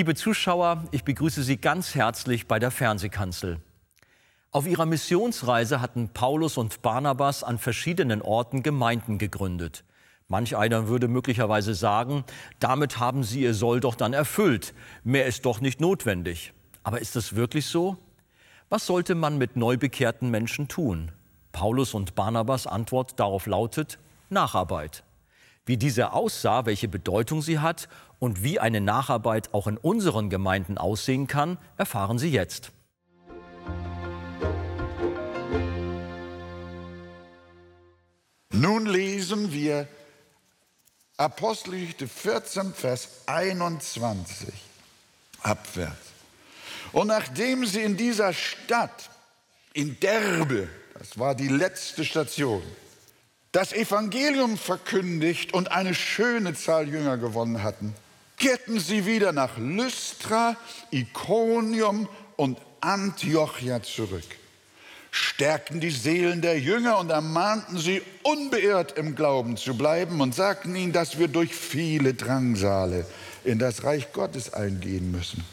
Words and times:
Liebe 0.00 0.14
Zuschauer, 0.14 0.84
ich 0.92 1.04
begrüße 1.04 1.42
Sie 1.42 1.58
ganz 1.58 1.94
herzlich 1.94 2.46
bei 2.46 2.58
der 2.58 2.70
Fernsehkanzel. 2.70 3.60
Auf 4.50 4.66
ihrer 4.66 4.86
Missionsreise 4.86 5.82
hatten 5.82 6.08
Paulus 6.08 6.56
und 6.56 6.80
Barnabas 6.80 7.44
an 7.44 7.58
verschiedenen 7.58 8.22
Orten 8.22 8.62
Gemeinden 8.62 9.18
gegründet. 9.18 9.84
Manch 10.26 10.56
einer 10.56 10.88
würde 10.88 11.06
möglicherweise 11.06 11.74
sagen, 11.74 12.24
damit 12.60 12.98
haben 12.98 13.24
sie 13.24 13.42
ihr 13.42 13.52
Soll 13.52 13.80
doch 13.80 13.94
dann 13.94 14.14
erfüllt. 14.14 14.72
Mehr 15.04 15.26
ist 15.26 15.44
doch 15.44 15.60
nicht 15.60 15.82
notwendig. 15.82 16.54
Aber 16.82 17.02
ist 17.02 17.14
das 17.14 17.36
wirklich 17.36 17.66
so? 17.66 17.98
Was 18.70 18.86
sollte 18.86 19.14
man 19.14 19.36
mit 19.36 19.56
neu 19.56 19.76
bekehrten 19.76 20.30
Menschen 20.30 20.66
tun? 20.66 21.12
Paulus 21.52 21.92
und 21.92 22.14
Barnabas 22.14 22.66
Antwort 22.66 23.20
darauf 23.20 23.44
lautet 23.44 23.98
Nacharbeit. 24.30 25.04
Wie 25.70 25.76
diese 25.76 26.14
aussah, 26.14 26.66
welche 26.66 26.88
Bedeutung 26.88 27.42
sie 27.42 27.60
hat 27.60 27.88
und 28.18 28.42
wie 28.42 28.58
eine 28.58 28.80
Nacharbeit 28.80 29.54
auch 29.54 29.68
in 29.68 29.76
unseren 29.76 30.28
Gemeinden 30.28 30.78
aussehen 30.78 31.28
kann, 31.28 31.58
erfahren 31.76 32.18
Sie 32.18 32.32
jetzt. 32.32 32.72
Nun 38.52 38.84
lesen 38.86 39.52
wir 39.52 39.86
Apostelgeschichte 41.16 42.08
14, 42.08 42.74
Vers 42.74 43.08
21 43.26 44.48
abwärts. 45.44 45.94
Und 46.90 47.06
nachdem 47.06 47.64
sie 47.64 47.82
in 47.82 47.96
dieser 47.96 48.32
Stadt, 48.32 49.08
in 49.72 50.00
Derbe, 50.00 50.68
das 50.98 51.16
war 51.16 51.36
die 51.36 51.46
letzte 51.46 52.04
Station, 52.04 52.60
das 53.52 53.72
Evangelium 53.72 54.56
verkündigt 54.56 55.54
und 55.54 55.72
eine 55.72 55.94
schöne 55.94 56.54
Zahl 56.54 56.88
Jünger 56.88 57.18
gewonnen 57.18 57.62
hatten, 57.62 57.94
kehrten 58.36 58.78
sie 58.78 59.06
wieder 59.06 59.32
nach 59.32 59.58
Lystra, 59.58 60.56
Iconium 60.90 62.08
und 62.36 62.58
Antiochia 62.80 63.82
zurück, 63.82 64.24
stärkten 65.10 65.80
die 65.80 65.90
Seelen 65.90 66.40
der 66.40 66.58
Jünger 66.58 66.98
und 66.98 67.10
ermahnten 67.10 67.78
sie, 67.78 68.02
unbeirrt 68.22 68.96
im 68.96 69.14
Glauben 69.14 69.56
zu 69.56 69.76
bleiben 69.76 70.20
und 70.20 70.34
sagten 70.34 70.74
ihnen, 70.74 70.92
dass 70.92 71.18
wir 71.18 71.28
durch 71.28 71.54
viele 71.54 72.14
Drangsale 72.14 73.04
in 73.44 73.58
das 73.58 73.84
Reich 73.84 74.12
Gottes 74.12 74.54
eingehen 74.54 75.10
müssen. 75.10 75.44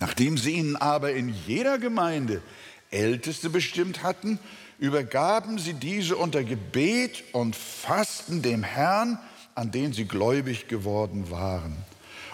Nachdem 0.00 0.36
sie 0.36 0.52
ihnen 0.52 0.76
aber 0.76 1.12
in 1.12 1.34
jeder 1.46 1.78
Gemeinde 1.78 2.42
Älteste 2.90 3.50
bestimmt 3.50 4.02
hatten, 4.02 4.38
übergaben 4.78 5.58
sie 5.58 5.74
diese 5.74 6.16
unter 6.16 6.44
Gebet 6.44 7.24
und 7.32 7.56
Fasten 7.56 8.42
dem 8.42 8.62
Herrn, 8.62 9.18
an 9.54 9.70
den 9.70 9.92
sie 9.92 10.04
gläubig 10.06 10.68
geworden 10.68 11.30
waren. 11.30 11.76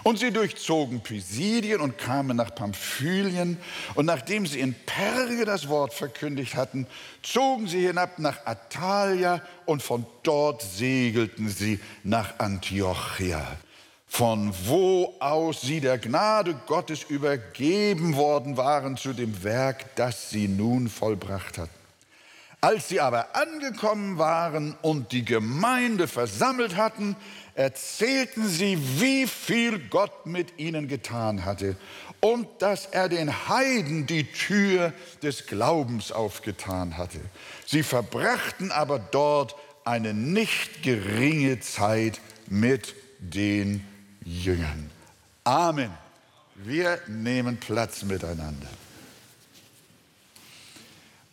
Und 0.02 0.18
sie 0.18 0.30
durchzogen 0.30 1.00
Pisidien 1.00 1.80
und 1.80 1.96
kamen 1.96 2.36
nach 2.36 2.54
Pamphylien. 2.54 3.56
Und 3.94 4.04
nachdem 4.04 4.46
sie 4.46 4.60
in 4.60 4.74
Perge 4.74 5.46
das 5.46 5.68
Wort 5.70 5.94
verkündigt 5.94 6.54
hatten, 6.56 6.86
zogen 7.22 7.66
sie 7.66 7.86
hinab 7.86 8.18
nach 8.18 8.44
Atalia 8.44 9.40
und 9.64 9.83
von 9.83 10.04
dort 10.22 10.60
segelten 10.60 11.48
sie 11.48 11.80
nach 12.02 12.38
Antiochia, 12.38 13.46
von 14.06 14.52
wo 14.66 15.14
aus 15.20 15.62
sie 15.62 15.80
der 15.80 15.96
Gnade 15.96 16.54
Gottes 16.66 17.04
übergeben 17.04 18.14
worden 18.14 18.58
waren 18.58 18.98
zu 18.98 19.14
dem 19.14 19.42
Werk, 19.42 19.96
das 19.96 20.28
sie 20.28 20.48
nun 20.48 20.90
vollbracht 20.90 21.56
hatten. 21.56 21.83
Als 22.64 22.89
sie 22.89 22.98
aber 22.98 23.36
angekommen 23.36 24.17
waren 24.17 24.75
und 24.80 25.13
die 25.13 25.23
Gemeinde 25.23 26.08
versammelt 26.08 26.77
hatten, 26.77 27.14
erzählten 27.55 28.48
sie, 28.48 28.79
wie 29.02 29.27
viel 29.27 29.79
Gott 29.91 30.25
mit 30.25 30.58
ihnen 30.58 30.89
getan 30.89 31.45
hatte 31.45 31.77
und 32.20 32.48
dass 32.61 32.86
er 32.86 33.11
den 33.11 33.51
Heiden 33.51 34.07
die 34.07 34.25
Tür 34.33 34.95
des 35.23 35.47
Glaubens 35.47 36.11
aufgetan 36.11 36.97
hatte. 36.97 37.20
Sie 37.67 37.83
verbrachten 37.83 38.73
aber 38.73 38.98
dort 38.98 39.57
eine 39.85 40.14
nicht 40.14 40.83
geringe 40.83 41.61
Zeit 41.61 42.19
mit 42.46 42.95
den 43.19 43.86
Jüngern. 44.25 44.91
Amen. 45.45 45.91
Wir 46.55 46.98
nehmen 47.08 47.58
Platz 47.58 48.05
miteinander. 48.05 48.69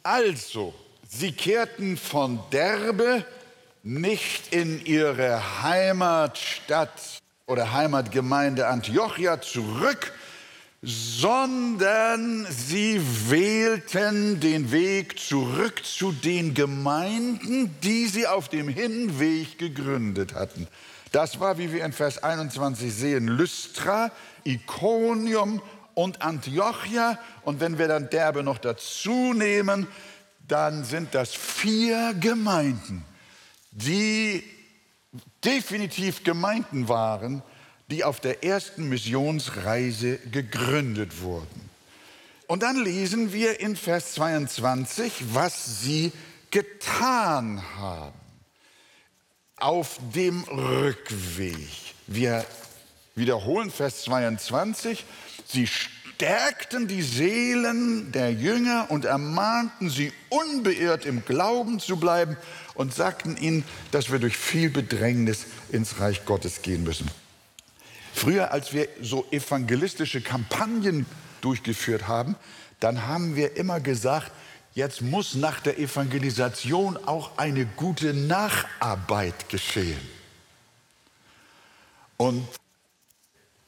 Also, 0.03 0.73
Sie 1.13 1.33
kehrten 1.33 1.97
von 1.97 2.39
Derbe 2.53 3.25
nicht 3.83 4.53
in 4.53 4.83
ihre 4.85 5.61
Heimatstadt 5.61 7.21
oder 7.47 7.73
Heimatgemeinde 7.73 8.67
Antiochia 8.67 9.41
zurück, 9.41 10.13
sondern 10.81 12.47
sie 12.49 13.01
wählten 13.29 14.39
den 14.39 14.71
Weg 14.71 15.19
zurück 15.19 15.83
zu 15.83 16.13
den 16.13 16.53
Gemeinden, 16.53 17.75
die 17.83 18.07
sie 18.07 18.25
auf 18.25 18.47
dem 18.47 18.69
Hinweg 18.69 19.59
gegründet 19.59 20.33
hatten. 20.33 20.65
Das 21.11 21.41
war, 21.41 21.57
wie 21.57 21.73
wir 21.73 21.83
in 21.83 21.91
Vers 21.91 22.23
21 22.23 22.91
sehen, 22.91 23.27
Lystra, 23.27 24.11
Iconium 24.45 25.61
und 25.93 26.21
Antiochia. 26.21 27.19
Und 27.43 27.59
wenn 27.59 27.77
wir 27.77 27.89
dann 27.89 28.09
Derbe 28.09 28.43
noch 28.43 28.59
dazu 28.59 29.33
nehmen, 29.33 29.87
dann 30.51 30.83
sind 30.83 31.15
das 31.15 31.33
vier 31.33 32.13
Gemeinden, 32.19 33.05
die 33.71 34.43
definitiv 35.43 36.23
Gemeinden 36.23 36.89
waren, 36.89 37.41
die 37.89 38.03
auf 38.03 38.19
der 38.19 38.43
ersten 38.43 38.89
Missionsreise 38.89 40.17
gegründet 40.31 41.21
wurden. 41.21 41.69
Und 42.47 42.63
dann 42.63 42.83
lesen 42.83 43.31
wir 43.31 43.59
in 43.61 43.75
Vers 43.75 44.13
22, 44.13 45.11
was 45.33 45.81
sie 45.81 46.11
getan 46.51 47.63
haben 47.77 48.19
auf 49.55 49.99
dem 50.13 50.43
Rückweg. 50.43 51.69
Wir 52.07 52.45
wiederholen 53.15 53.71
Vers 53.71 54.03
22. 54.03 55.05
Sie 55.47 55.67
stärkten 56.21 56.87
die 56.87 57.01
Seelen 57.01 58.11
der 58.11 58.31
Jünger 58.31 58.85
und 58.89 59.05
ermahnten 59.05 59.89
sie, 59.89 60.13
unbeirrt 60.29 61.07
im 61.07 61.25
Glauben 61.25 61.79
zu 61.79 61.97
bleiben 61.97 62.37
und 62.75 62.93
sagten 62.93 63.37
ihnen, 63.37 63.63
dass 63.89 64.11
wir 64.11 64.19
durch 64.19 64.37
viel 64.37 64.69
Bedrängnis 64.69 65.47
ins 65.71 65.99
Reich 65.99 66.23
Gottes 66.25 66.61
gehen 66.61 66.83
müssen. 66.83 67.09
Früher, 68.13 68.51
als 68.51 68.71
wir 68.71 68.87
so 69.01 69.25
evangelistische 69.31 70.21
Kampagnen 70.21 71.07
durchgeführt 71.41 72.07
haben, 72.07 72.35
dann 72.79 73.07
haben 73.07 73.35
wir 73.35 73.57
immer 73.57 73.79
gesagt, 73.79 74.31
jetzt 74.75 75.01
muss 75.01 75.33
nach 75.33 75.59
der 75.59 75.79
Evangelisation 75.79 76.99
auch 77.03 77.39
eine 77.39 77.65
gute 77.65 78.13
Nacharbeit 78.13 79.49
geschehen. 79.49 79.99
Und 82.17 82.47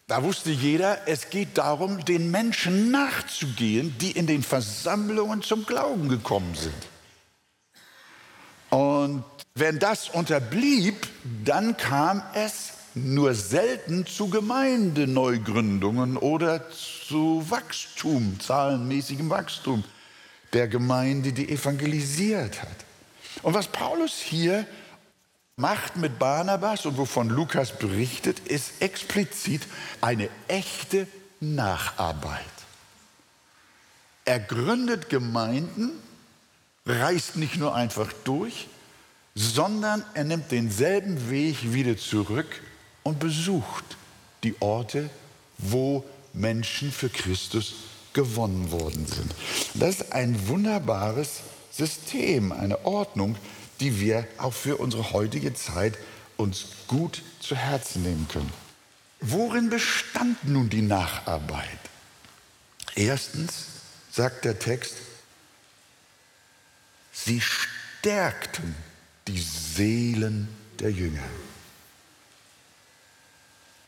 da 0.07 0.23
wusste 0.23 0.51
jeder, 0.51 1.07
es 1.07 1.29
geht 1.29 1.57
darum, 1.57 2.03
den 2.05 2.29
Menschen 2.29 2.91
nachzugehen, 2.91 3.95
die 3.99 4.11
in 4.11 4.27
den 4.27 4.43
Versammlungen 4.43 5.41
zum 5.41 5.65
Glauben 5.65 6.09
gekommen 6.09 6.55
sind. 6.55 6.73
Und 8.69 9.23
wenn 9.55 9.79
das 9.79 10.09
unterblieb, 10.09 11.07
dann 11.45 11.77
kam 11.77 12.21
es 12.33 12.73
nur 12.95 13.33
selten 13.33 14.05
zu 14.05 14.29
Gemeindeneugründungen 14.29 16.17
oder 16.17 16.69
zu 16.71 17.45
Wachstum, 17.49 18.39
zahlenmäßigem 18.39 19.29
Wachstum 19.29 19.83
der 20.53 20.67
Gemeinde, 20.67 21.33
die 21.33 21.49
evangelisiert 21.49 22.61
hat. 22.61 22.85
Und 23.41 23.53
was 23.53 23.67
Paulus 23.67 24.13
hier 24.13 24.65
macht 25.55 25.97
mit 25.97 26.17
Barnabas 26.19 26.85
und 26.85 26.97
wovon 26.97 27.29
Lukas 27.29 27.77
berichtet, 27.77 28.39
ist 28.39 28.81
explizit 28.81 29.61
eine 30.01 30.29
echte 30.47 31.07
Nacharbeit. 31.39 32.41
Er 34.25 34.39
gründet 34.39 35.09
Gemeinden, 35.09 35.91
reist 36.85 37.35
nicht 37.35 37.57
nur 37.57 37.75
einfach 37.75 38.11
durch, 38.23 38.67
sondern 39.35 40.03
er 40.13 40.23
nimmt 40.23 40.51
denselben 40.51 41.29
Weg 41.29 41.73
wieder 41.73 41.97
zurück 41.97 42.61
und 43.03 43.19
besucht 43.19 43.83
die 44.43 44.55
Orte, 44.61 45.09
wo 45.57 46.03
Menschen 46.33 46.91
für 46.91 47.09
Christus 47.09 47.75
gewonnen 48.13 48.71
worden 48.71 49.05
sind. 49.07 49.33
Das 49.73 50.01
ist 50.01 50.13
ein 50.13 50.47
wunderbares 50.47 51.41
System, 51.71 52.51
eine 52.51 52.85
Ordnung, 52.85 53.35
die 53.79 53.99
wir 53.99 54.27
auch 54.37 54.53
für 54.53 54.77
unsere 54.77 55.13
heutige 55.13 55.53
Zeit 55.53 55.97
uns 56.37 56.65
gut 56.87 57.21
zu 57.39 57.55
Herzen 57.55 58.03
nehmen 58.03 58.27
können. 58.31 58.51
Worin 59.19 59.69
bestand 59.69 60.47
nun 60.47 60.69
die 60.69 60.81
Nacharbeit? 60.81 61.67
Erstens 62.95 63.65
sagt 64.11 64.45
der 64.45 64.59
Text, 64.59 64.95
sie 67.11 67.41
stärkten 67.41 68.75
die 69.27 69.39
Seelen 69.41 70.49
der 70.79 70.91
Jünger. 70.91 71.23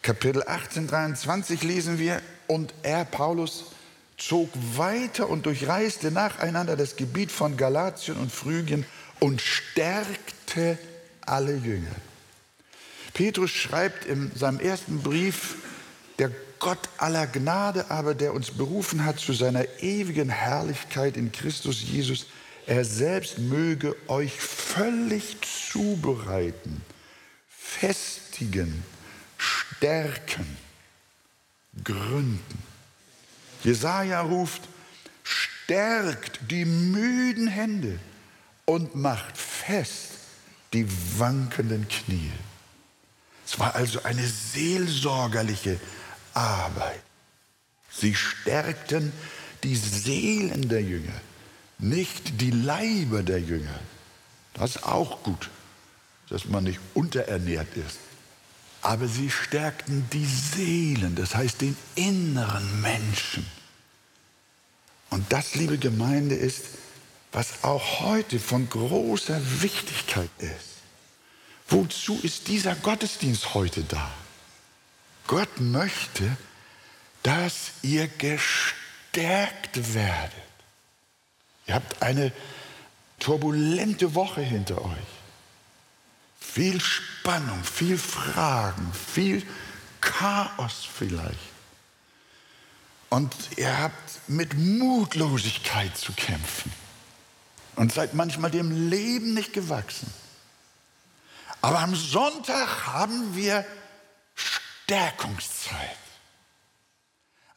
Kapitel 0.02 0.44
18, 0.46 0.88
23 0.88 1.64
lesen 1.64 2.00
wir, 2.00 2.22
und 2.48 2.74
er, 2.84 3.06
Paulus, 3.06 3.66
zog 4.18 4.50
weiter 4.78 5.30
und 5.30 5.46
durchreiste 5.46 6.12
nacheinander 6.12 6.78
das 6.78 6.96
Gebiet 6.96 7.32
von 7.32 7.58
Galatien 7.58 8.18
und 8.18 8.32
Phrygien 8.32 8.86
und 9.20 9.42
stärkte 9.42 10.78
alle 11.22 11.56
Jünger. 11.56 11.96
Petrus 13.14 13.52
schreibt 13.52 14.06
in 14.06 14.32
seinem 14.36 14.60
ersten 14.60 15.02
Brief, 15.02 15.56
der 16.20 16.32
Gott 16.60 16.90
aller 16.98 17.28
Gnade 17.28 17.90
aber, 17.90 18.14
der 18.14 18.34
uns 18.34 18.52
berufen 18.52 19.06
hat 19.06 19.20
zu 19.20 19.34
seiner 19.34 19.66
ewigen 19.80 20.30
Herrlichkeit 20.30 21.18
in 21.18 21.32
Christus 21.32 21.82
Jesus, 21.82 22.28
er 22.68 22.84
selbst 22.84 23.38
möge 23.38 23.96
euch 24.08 24.34
völlig 24.34 25.38
zubereiten, 25.70 26.82
festigen, 27.48 28.84
stärken, 29.38 30.58
gründen. 31.84 32.64
Jesaja 33.64 34.22
ruft, 34.22 34.62
stärkt 35.24 36.40
die 36.50 36.66
müden 36.66 37.48
Hände 37.48 38.00
und 38.66 38.96
macht 38.96 39.38
fest 39.38 40.12
die 40.74 40.88
wankenden 41.18 41.88
Knie. 41.88 42.32
Es 43.46 43.60
war 43.60 43.76
also 43.76 44.04
eine 44.04 44.28
seelsorgerliche 44.28 45.80
Arbeit. 46.34 47.02
Sie 47.90 48.16
stärkten 48.16 49.14
die 49.64 49.76
Seelen 49.76 50.68
der 50.68 50.82
Jünger, 50.82 51.22
nicht 51.78 52.42
die 52.42 52.52
Leiber 52.52 53.24
der 53.24 53.40
Jünger. 53.40 53.80
Das 54.54 54.76
ist 54.76 54.84
auch 54.84 55.24
gut, 55.24 55.50
dass 56.30 56.46
man 56.46 56.64
nicht 56.64 56.80
unterernährt 56.94 57.76
ist. 57.78 58.00
Aber 58.82 59.08
sie 59.08 59.32
stärkten 59.32 60.08
die 60.12 60.26
Seelen, 60.26 61.16
das 61.16 61.36
heißt 61.36 61.62
den 61.62 61.76
inneren 61.96 62.82
Menschen. 62.82 63.46
Und 65.10 65.32
das, 65.32 65.56
liebe 65.56 65.78
Gemeinde, 65.78 66.36
ist, 66.36 66.66
was 67.36 67.66
auch 67.66 68.00
heute 68.00 68.40
von 68.40 68.70
großer 68.70 69.62
Wichtigkeit 69.62 70.30
ist. 70.38 70.78
Wozu 71.68 72.18
ist 72.24 72.48
dieser 72.48 72.76
Gottesdienst 72.76 73.54
heute 73.54 73.84
da? 73.84 74.10
Gott 75.28 75.60
möchte, 75.60 76.38
dass 77.24 77.72
ihr 77.82 78.08
gestärkt 78.08 79.94
werdet. 79.94 80.32
Ihr 81.68 81.76
habt 81.76 82.02
eine 82.02 82.32
turbulente 83.20 84.16
Woche 84.16 84.40
hinter 84.40 84.82
euch. 84.86 85.12
Viel 86.40 86.80
Spannung, 86.80 87.62
viel 87.66 87.98
Fragen, 87.98 88.94
viel 88.94 89.46
Chaos 90.00 90.88
vielleicht. 90.98 91.38
Und 93.10 93.36
ihr 93.58 93.78
habt 93.78 94.30
mit 94.30 94.54
Mutlosigkeit 94.54 95.98
zu 95.98 96.14
kämpfen 96.14 96.85
und 97.76 97.92
seid 97.94 98.14
manchmal 98.14 98.52
dem 98.52 98.90
Leben 98.90 99.34
nicht 99.34 99.54
gewachsen. 99.54 100.12
Aber 101.62 101.80
am 101.80 101.96
Sonntag 101.96 102.86
haben 102.88 103.36
wir 103.36 103.66
Stärkungszeit. 104.36 105.98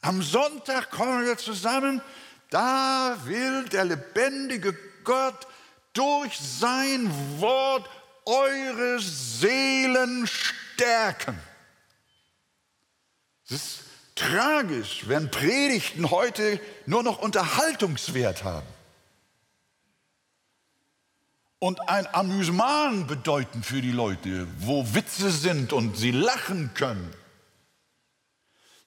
Am 0.01 0.21
Sonntag 0.21 0.89
kommen 0.91 1.25
wir 1.25 1.37
zusammen, 1.37 2.01
da 2.49 3.17
will 3.25 3.65
der 3.65 3.85
lebendige 3.85 4.75
Gott 5.03 5.47
durch 5.93 6.37
sein 6.39 7.11
Wort 7.39 7.89
eure 8.25 8.99
Seelen 8.99 10.27
stärken. 10.27 11.37
Es 13.45 13.51
ist 13.51 13.79
tragisch, 14.15 15.03
wenn 15.07 15.31
Predigten 15.31 16.09
heute 16.11 16.59
nur 16.85 17.03
noch 17.03 17.19
Unterhaltungswert 17.19 18.43
haben 18.43 18.78
und 21.59 21.89
ein 21.89 22.07
Amüsement 22.13 23.07
bedeuten 23.07 23.63
für 23.63 23.81
die 23.81 23.91
Leute, 23.91 24.47
wo 24.59 24.93
Witze 24.93 25.29
sind 25.29 25.73
und 25.73 25.97
sie 25.97 26.11
lachen 26.11 26.71
können. 26.73 27.13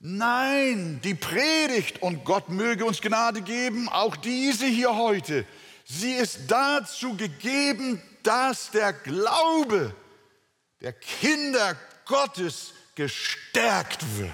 Nein, 0.01 1.01
die 1.05 1.15
Predigt, 1.15 2.03
und 2.03 2.25
Gott 2.25 2.49
möge 2.49 2.85
uns 2.85 3.01
Gnade 3.01 3.43
geben, 3.43 3.89
auch 3.89 4.17
diese 4.17 4.67
hier 4.67 4.97
heute, 4.97 5.47
sie 5.85 6.15
ist 6.15 6.41
dazu 6.49 7.17
gegeben, 7.17 8.03
dass 8.23 8.71
der 8.71 8.93
Glaube 8.93 9.95
der 10.81 10.93
Kinder 10.95 11.77
Gottes 12.07 12.73
gestärkt 12.97 14.05
wird, 14.19 14.31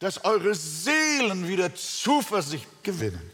dass 0.00 0.24
eure 0.24 0.54
Seelen 0.54 1.48
wieder 1.48 1.74
Zuversicht 1.74 2.66
gewinnen 2.82 3.30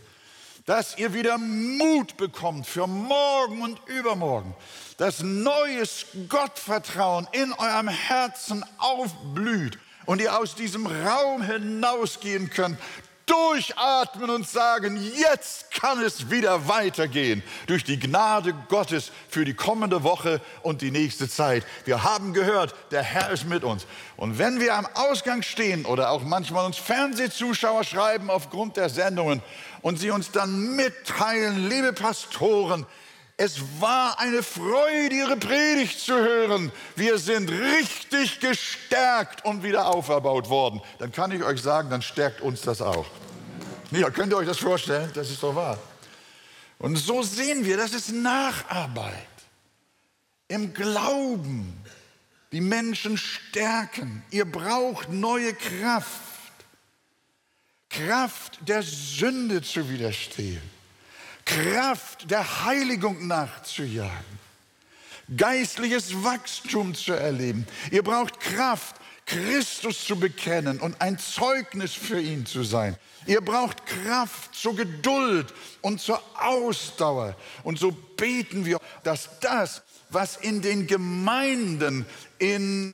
dass 0.66 0.98
ihr 0.98 1.14
wieder 1.14 1.38
Mut 1.38 2.16
bekommt 2.16 2.66
für 2.66 2.88
morgen 2.88 3.62
und 3.62 3.80
übermorgen, 3.86 4.54
dass 4.98 5.22
neues 5.22 6.06
Gottvertrauen 6.28 7.28
in 7.32 7.52
eurem 7.52 7.88
Herzen 7.88 8.64
aufblüht 8.78 9.78
und 10.06 10.20
ihr 10.20 10.38
aus 10.38 10.56
diesem 10.56 10.86
Raum 10.86 11.42
hinausgehen 11.42 12.50
könnt, 12.50 12.78
durchatmen 13.26 14.30
und 14.30 14.48
sagen, 14.48 14.96
jetzt 15.18 15.72
kann 15.72 16.00
es 16.00 16.30
wieder 16.30 16.68
weitergehen 16.68 17.42
durch 17.66 17.82
die 17.82 17.98
Gnade 17.98 18.54
Gottes 18.68 19.10
für 19.28 19.44
die 19.44 19.54
kommende 19.54 20.04
Woche 20.04 20.40
und 20.62 20.80
die 20.80 20.92
nächste 20.92 21.28
Zeit. 21.28 21.64
Wir 21.84 22.04
haben 22.04 22.32
gehört, 22.32 22.74
der 22.92 23.02
Herr 23.02 23.30
ist 23.30 23.44
mit 23.44 23.64
uns. 23.64 23.86
Und 24.16 24.38
wenn 24.38 24.60
wir 24.60 24.74
am 24.74 24.86
Ausgang 24.94 25.42
stehen 25.42 25.84
oder 25.86 26.10
auch 26.10 26.22
manchmal 26.22 26.66
uns 26.66 26.78
Fernsehzuschauer 26.78 27.82
schreiben 27.82 28.30
aufgrund 28.30 28.76
der 28.76 28.88
Sendungen 28.88 29.42
und 29.82 29.98
sie 29.98 30.10
uns 30.10 30.30
dann 30.30 30.76
mitteilen, 30.76 31.68
liebe 31.68 31.92
Pastoren, 31.92 32.86
es 33.36 33.60
war 33.80 34.18
eine 34.18 34.42
Freude, 34.42 35.14
Ihre 35.14 35.36
Predigt 35.36 36.00
zu 36.00 36.14
hören. 36.14 36.72
Wir 36.94 37.18
sind 37.18 37.50
richtig 37.50 38.40
gestärkt 38.40 39.44
und 39.44 39.62
wieder 39.62 39.88
auferbaut 39.88 40.48
worden. 40.48 40.80
Dann 40.98 41.12
kann 41.12 41.32
ich 41.32 41.42
euch 41.42 41.60
sagen, 41.60 41.90
dann 41.90 42.00
stärkt 42.00 42.40
uns 42.40 42.62
das 42.62 42.80
auch. 42.80 43.06
Ja, 43.90 44.10
könnt 44.10 44.32
ihr 44.32 44.38
euch 44.38 44.46
das 44.46 44.58
vorstellen? 44.58 45.10
Das 45.14 45.30
ist 45.30 45.42
doch 45.42 45.54
wahr. 45.54 45.78
Und 46.78 46.96
so 46.96 47.22
sehen 47.22 47.64
wir, 47.64 47.76
das 47.76 47.92
ist 47.92 48.12
Nacharbeit. 48.12 49.12
Im 50.48 50.72
Glauben 50.72 51.82
die 52.52 52.60
Menschen 52.60 53.18
stärken. 53.18 54.22
Ihr 54.30 54.50
braucht 54.50 55.10
neue 55.10 55.52
Kraft. 55.52 56.22
Kraft 57.90 58.58
der 58.66 58.82
Sünde 58.82 59.62
zu 59.62 59.88
widerstehen, 59.88 60.62
Kraft 61.46 62.30
der 62.30 62.64
Heiligung 62.66 63.26
nachzujagen, 63.26 64.38
geistliches 65.34 66.22
Wachstum 66.22 66.94
zu 66.94 67.14
erleben. 67.14 67.66
Ihr 67.90 68.02
braucht 68.02 68.40
Kraft, 68.40 68.96
Christus 69.24 70.04
zu 70.04 70.16
bekennen 70.16 70.78
und 70.78 71.00
ein 71.00 71.18
Zeugnis 71.18 71.94
für 71.94 72.20
ihn 72.20 72.44
zu 72.46 72.62
sein. 72.62 72.96
Ihr 73.26 73.40
braucht 73.40 73.86
Kraft 73.86 74.54
zur 74.54 74.76
Geduld 74.76 75.52
und 75.80 76.00
zur 76.00 76.22
Ausdauer. 76.40 77.34
Und 77.64 77.78
so 77.78 77.90
beten 77.90 78.64
wir, 78.64 78.78
dass 79.02 79.40
das, 79.40 79.82
was 80.10 80.36
in 80.36 80.62
den 80.62 80.86
Gemeinden 80.86 82.06
in 82.38 82.92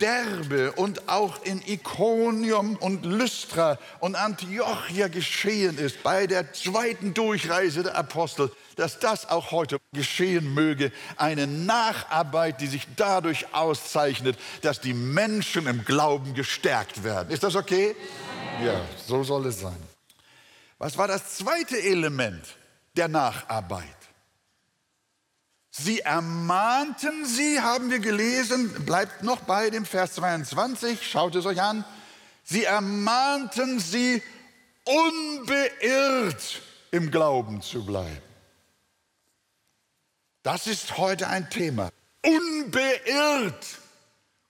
Derbe 0.00 0.72
und 0.72 1.08
auch 1.08 1.42
in 1.44 1.62
Ikonium 1.66 2.76
und 2.76 3.04
Lystra 3.04 3.78
und 4.00 4.16
Antiochia 4.16 5.08
geschehen 5.08 5.78
ist, 5.78 6.02
bei 6.02 6.26
der 6.26 6.52
zweiten 6.52 7.14
Durchreise 7.14 7.82
der 7.82 7.96
Apostel, 7.96 8.50
dass 8.76 8.98
das 8.98 9.28
auch 9.28 9.50
heute 9.50 9.78
geschehen 9.92 10.54
möge. 10.54 10.90
Eine 11.16 11.46
Nacharbeit, 11.46 12.60
die 12.60 12.66
sich 12.66 12.86
dadurch 12.96 13.54
auszeichnet, 13.54 14.38
dass 14.62 14.80
die 14.80 14.94
Menschen 14.94 15.66
im 15.66 15.84
Glauben 15.84 16.34
gestärkt 16.34 17.04
werden. 17.04 17.30
Ist 17.30 17.42
das 17.42 17.54
okay? 17.54 17.94
Ja, 18.64 18.80
so 19.06 19.22
soll 19.22 19.46
es 19.46 19.60
sein. 19.60 19.76
Was 20.78 20.96
war 20.96 21.08
das 21.08 21.36
zweite 21.36 21.78
Element 21.78 22.42
der 22.96 23.08
Nacharbeit? 23.08 23.99
Sie 25.70 26.00
ermahnten 26.00 27.24
sie, 27.24 27.60
haben 27.60 27.90
wir 27.90 28.00
gelesen, 28.00 28.84
bleibt 28.84 29.22
noch 29.22 29.40
bei 29.40 29.70
dem 29.70 29.86
Vers 29.86 30.14
22, 30.14 31.08
schaut 31.08 31.36
es 31.36 31.46
euch 31.46 31.62
an. 31.62 31.84
Sie 32.42 32.64
ermahnten 32.64 33.78
sie, 33.78 34.22
unbeirrt 34.84 36.62
im 36.90 37.10
Glauben 37.10 37.62
zu 37.62 37.86
bleiben. 37.86 38.20
Das 40.42 40.66
ist 40.66 40.96
heute 40.96 41.28
ein 41.28 41.48
Thema. 41.50 41.90
Unbeirrt 42.24 43.78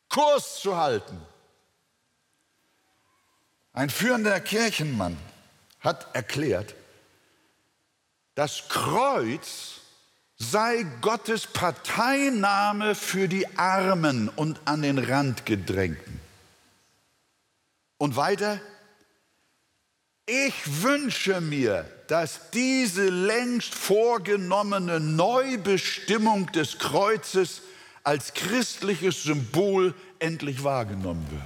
Kurs 0.08 0.60
zu 0.60 0.76
halten. 0.76 1.20
Ein 3.72 3.90
führender 3.90 4.40
Kirchenmann 4.40 5.18
hat 5.80 6.14
erklärt, 6.14 6.74
das 8.34 8.68
Kreuz 8.68 9.79
sei 10.40 10.86
Gottes 11.02 11.46
Parteinahme 11.46 12.94
für 12.94 13.28
die 13.28 13.46
Armen 13.58 14.28
und 14.30 14.58
an 14.64 14.82
den 14.82 14.98
Rand 14.98 15.44
gedrängten. 15.44 16.18
Und 17.98 18.16
weiter, 18.16 18.58
ich 20.24 20.82
wünsche 20.82 21.42
mir, 21.42 21.84
dass 22.08 22.50
diese 22.50 23.08
längst 23.10 23.74
vorgenommene 23.74 24.98
Neubestimmung 24.98 26.50
des 26.52 26.78
Kreuzes 26.78 27.60
als 28.02 28.32
christliches 28.32 29.22
Symbol 29.22 29.94
endlich 30.20 30.64
wahrgenommen 30.64 31.26
wird. 31.30 31.42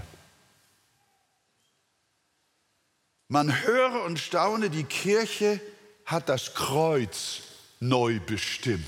Man 3.26 3.64
höre 3.64 4.04
und 4.04 4.20
staune, 4.20 4.70
die 4.70 4.84
Kirche 4.84 5.60
hat 6.06 6.28
das 6.28 6.54
Kreuz 6.54 7.42
neu 7.80 8.20
bestimmt. 8.20 8.84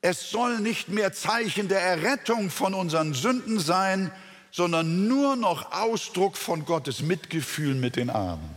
Es 0.00 0.30
soll 0.30 0.60
nicht 0.60 0.88
mehr 0.88 1.12
Zeichen 1.12 1.68
der 1.68 1.80
Errettung 1.80 2.50
von 2.50 2.74
unseren 2.74 3.12
Sünden 3.12 3.58
sein, 3.58 4.12
sondern 4.52 5.08
nur 5.08 5.36
noch 5.36 5.72
Ausdruck 5.72 6.36
von 6.36 6.64
Gottes 6.64 7.02
Mitgefühl 7.02 7.74
mit 7.74 7.96
den 7.96 8.08
Armen. 8.08 8.56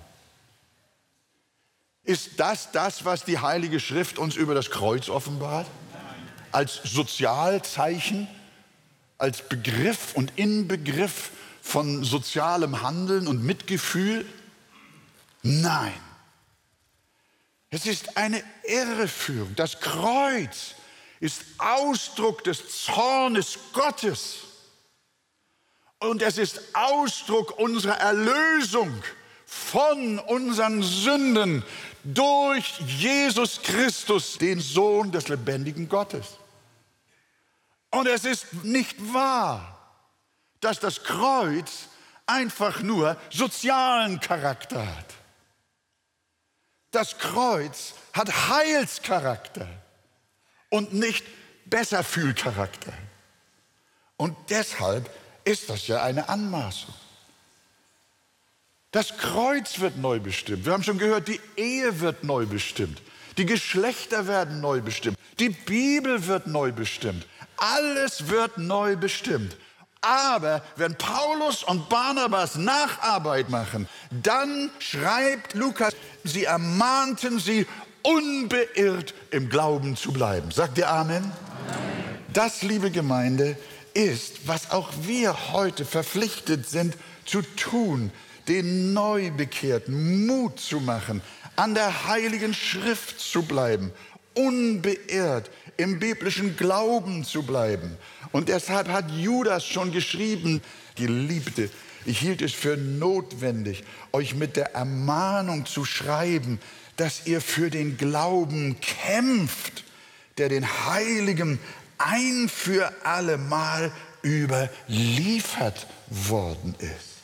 Ist 2.03 2.39
das 2.39 2.71
das, 2.71 3.03
was 3.03 3.25
die 3.25 3.39
Heilige 3.39 3.79
Schrift 3.79 4.17
uns 4.17 4.35
über 4.35 4.55
das 4.55 4.71
Kreuz 4.71 5.09
offenbart? 5.09 5.67
Als 6.51 6.81
Sozialzeichen, 6.83 8.27
als 9.17 9.47
Begriff 9.47 10.13
und 10.15 10.33
Inbegriff 10.35 11.31
von 11.61 12.03
sozialem 12.03 12.81
Handeln 12.81 13.27
und 13.27 13.43
Mitgefühl? 13.43 14.25
Nein. 15.43 15.93
Es 17.69 17.85
ist 17.85 18.17
eine 18.17 18.43
Irreführung. 18.63 19.55
Das 19.55 19.79
Kreuz 19.79 20.75
ist 21.19 21.43
Ausdruck 21.57 22.43
des 22.43 22.83
Zornes 22.85 23.59
Gottes. 23.73 24.37
Und 25.99 26.21
es 26.21 26.37
ist 26.37 26.61
Ausdruck 26.73 27.59
unserer 27.59 27.97
Erlösung 27.97 29.03
von 29.45 30.19
unseren 30.19 30.81
Sünden 30.81 31.63
durch 32.03 32.79
Jesus 32.79 33.61
Christus, 33.61 34.37
den 34.37 34.59
Sohn 34.59 35.11
des 35.11 35.27
lebendigen 35.27 35.89
Gottes. 35.89 36.37
Und 37.91 38.07
es 38.07 38.25
ist 38.25 38.53
nicht 38.63 38.95
wahr, 39.13 39.77
dass 40.61 40.79
das 40.79 41.03
Kreuz 41.03 41.89
einfach 42.25 42.81
nur 42.81 43.17
sozialen 43.29 44.19
Charakter 44.19 44.85
hat. 44.85 45.18
Das 46.91 47.17
Kreuz 47.17 47.93
hat 48.13 48.49
Heilscharakter 48.49 49.67
und 50.69 50.93
nicht 50.93 51.25
Besserfühlcharakter. 51.65 52.93
Und 54.17 54.35
deshalb 54.49 55.09
ist 55.45 55.69
das 55.69 55.87
ja 55.87 56.03
eine 56.03 56.29
Anmaßung. 56.29 56.93
Das 58.91 59.17
Kreuz 59.17 59.79
wird 59.79 59.97
neu 59.97 60.19
bestimmt. 60.19 60.65
Wir 60.65 60.73
haben 60.73 60.83
schon 60.83 60.97
gehört, 60.97 61.27
die 61.27 61.39
Ehe 61.55 61.99
wird 61.99 62.23
neu 62.23 62.45
bestimmt. 62.47 63.01
Die 63.37 63.45
Geschlechter 63.45 64.27
werden 64.27 64.59
neu 64.61 64.81
bestimmt. 64.81 65.17
Die 65.37 65.49
Bibel 65.49 66.25
wird 66.25 66.47
neu 66.47 66.71
bestimmt. 66.71 67.25
Alles 67.55 68.29
wird 68.29 68.57
neu 68.57 68.95
bestimmt. 68.95 69.55
Aber 70.01 70.63
wenn 70.77 70.95
Paulus 70.95 71.63
und 71.63 71.89
Barnabas 71.89 72.55
Nacharbeit 72.55 73.49
machen, 73.49 73.87
dann 74.11 74.69
schreibt 74.79 75.55
Lukas, 75.55 75.93
sie 76.23 76.45
ermahnten 76.45 77.39
sie, 77.39 77.67
unbeirrt 78.01 79.13
im 79.31 79.49
Glauben 79.49 79.97
zu 79.97 80.13
bleiben. 80.13 80.51
Sagt 80.51 80.77
ihr 80.77 80.89
Amen? 80.89 81.17
Amen? 81.17 81.31
Das, 82.31 82.61
liebe 82.61 82.91
Gemeinde, 82.91 83.57
ist, 83.93 84.47
was 84.47 84.71
auch 84.71 84.89
wir 85.01 85.51
heute 85.51 85.83
verpflichtet 85.83 86.69
sind 86.69 86.95
zu 87.25 87.41
tun, 87.41 88.11
den 88.47 88.93
Neubekehrten 88.93 90.25
Mut 90.25 90.59
zu 90.59 90.79
machen, 90.79 91.21
an 91.55 91.75
der 91.75 92.07
heiligen 92.07 92.53
Schrift 92.53 93.19
zu 93.19 93.43
bleiben, 93.43 93.91
unbeirrt 94.39 95.51
im 95.77 95.99
biblischen 95.99 96.55
Glauben 96.55 97.23
zu 97.23 97.43
bleiben. 97.43 97.97
Und 98.31 98.49
deshalb 98.49 98.87
hat 98.87 99.11
Judas 99.11 99.65
schon 99.65 99.91
geschrieben, 99.91 100.61
Geliebte, 100.95 101.69
ich 102.05 102.19
hielt 102.19 102.41
es 102.41 102.53
für 102.53 102.77
notwendig, 102.77 103.83
euch 104.11 104.35
mit 104.35 104.55
der 104.55 104.75
Ermahnung 104.75 105.65
zu 105.65 105.85
schreiben, 105.85 106.59
dass 106.95 107.27
ihr 107.27 107.41
für 107.41 107.69
den 107.69 107.97
Glauben 107.97 108.77
kämpft, 108.81 109.83
der 110.37 110.49
den 110.49 110.65
Heiligen 110.85 111.59
ein 111.97 112.49
für 112.49 112.91
allemal 113.03 113.91
überliefert 114.23 115.87
worden 116.07 116.75
ist. 116.79 117.19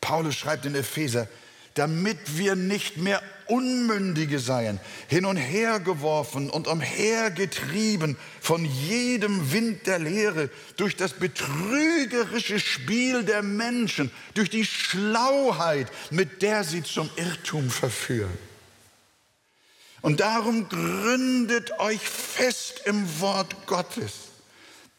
Paulus 0.00 0.34
schreibt 0.34 0.66
in 0.66 0.74
Epheser, 0.74 1.28
damit 1.74 2.18
wir 2.38 2.54
nicht 2.54 2.98
mehr 2.98 3.22
Unmündige 3.52 4.38
seien, 4.38 4.80
hin 5.08 5.26
und 5.26 5.36
her 5.36 5.78
geworfen 5.78 6.48
und 6.48 6.66
umhergetrieben 6.66 8.16
von 8.40 8.64
jedem 8.64 9.52
Wind 9.52 9.86
der 9.86 9.98
Lehre, 9.98 10.48
durch 10.78 10.96
das 10.96 11.12
betrügerische 11.12 12.58
Spiel 12.58 13.24
der 13.24 13.42
Menschen, 13.42 14.10
durch 14.32 14.48
die 14.48 14.64
Schlauheit, 14.64 15.92
mit 16.10 16.40
der 16.40 16.64
sie 16.64 16.82
zum 16.82 17.10
Irrtum 17.16 17.68
verführen. 17.68 18.38
Und 20.00 20.20
darum 20.20 20.68
gründet 20.70 21.78
euch 21.78 22.00
fest 22.00 22.82
im 22.86 23.20
Wort 23.20 23.66
Gottes. 23.66 24.12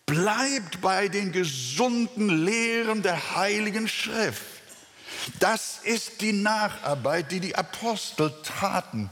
Bleibt 0.05 0.79
bei 0.79 1.07
den 1.07 1.31
gesunden 1.31 2.45
Lehren 2.45 3.01
der 3.01 3.35
Heiligen 3.35 3.87
Schrift. 3.87 4.52
Das 5.39 5.79
ist 5.83 6.21
die 6.21 6.33
Nacharbeit, 6.33 7.31
die 7.31 7.39
die 7.39 7.55
Apostel 7.55 8.33
taten, 8.43 9.09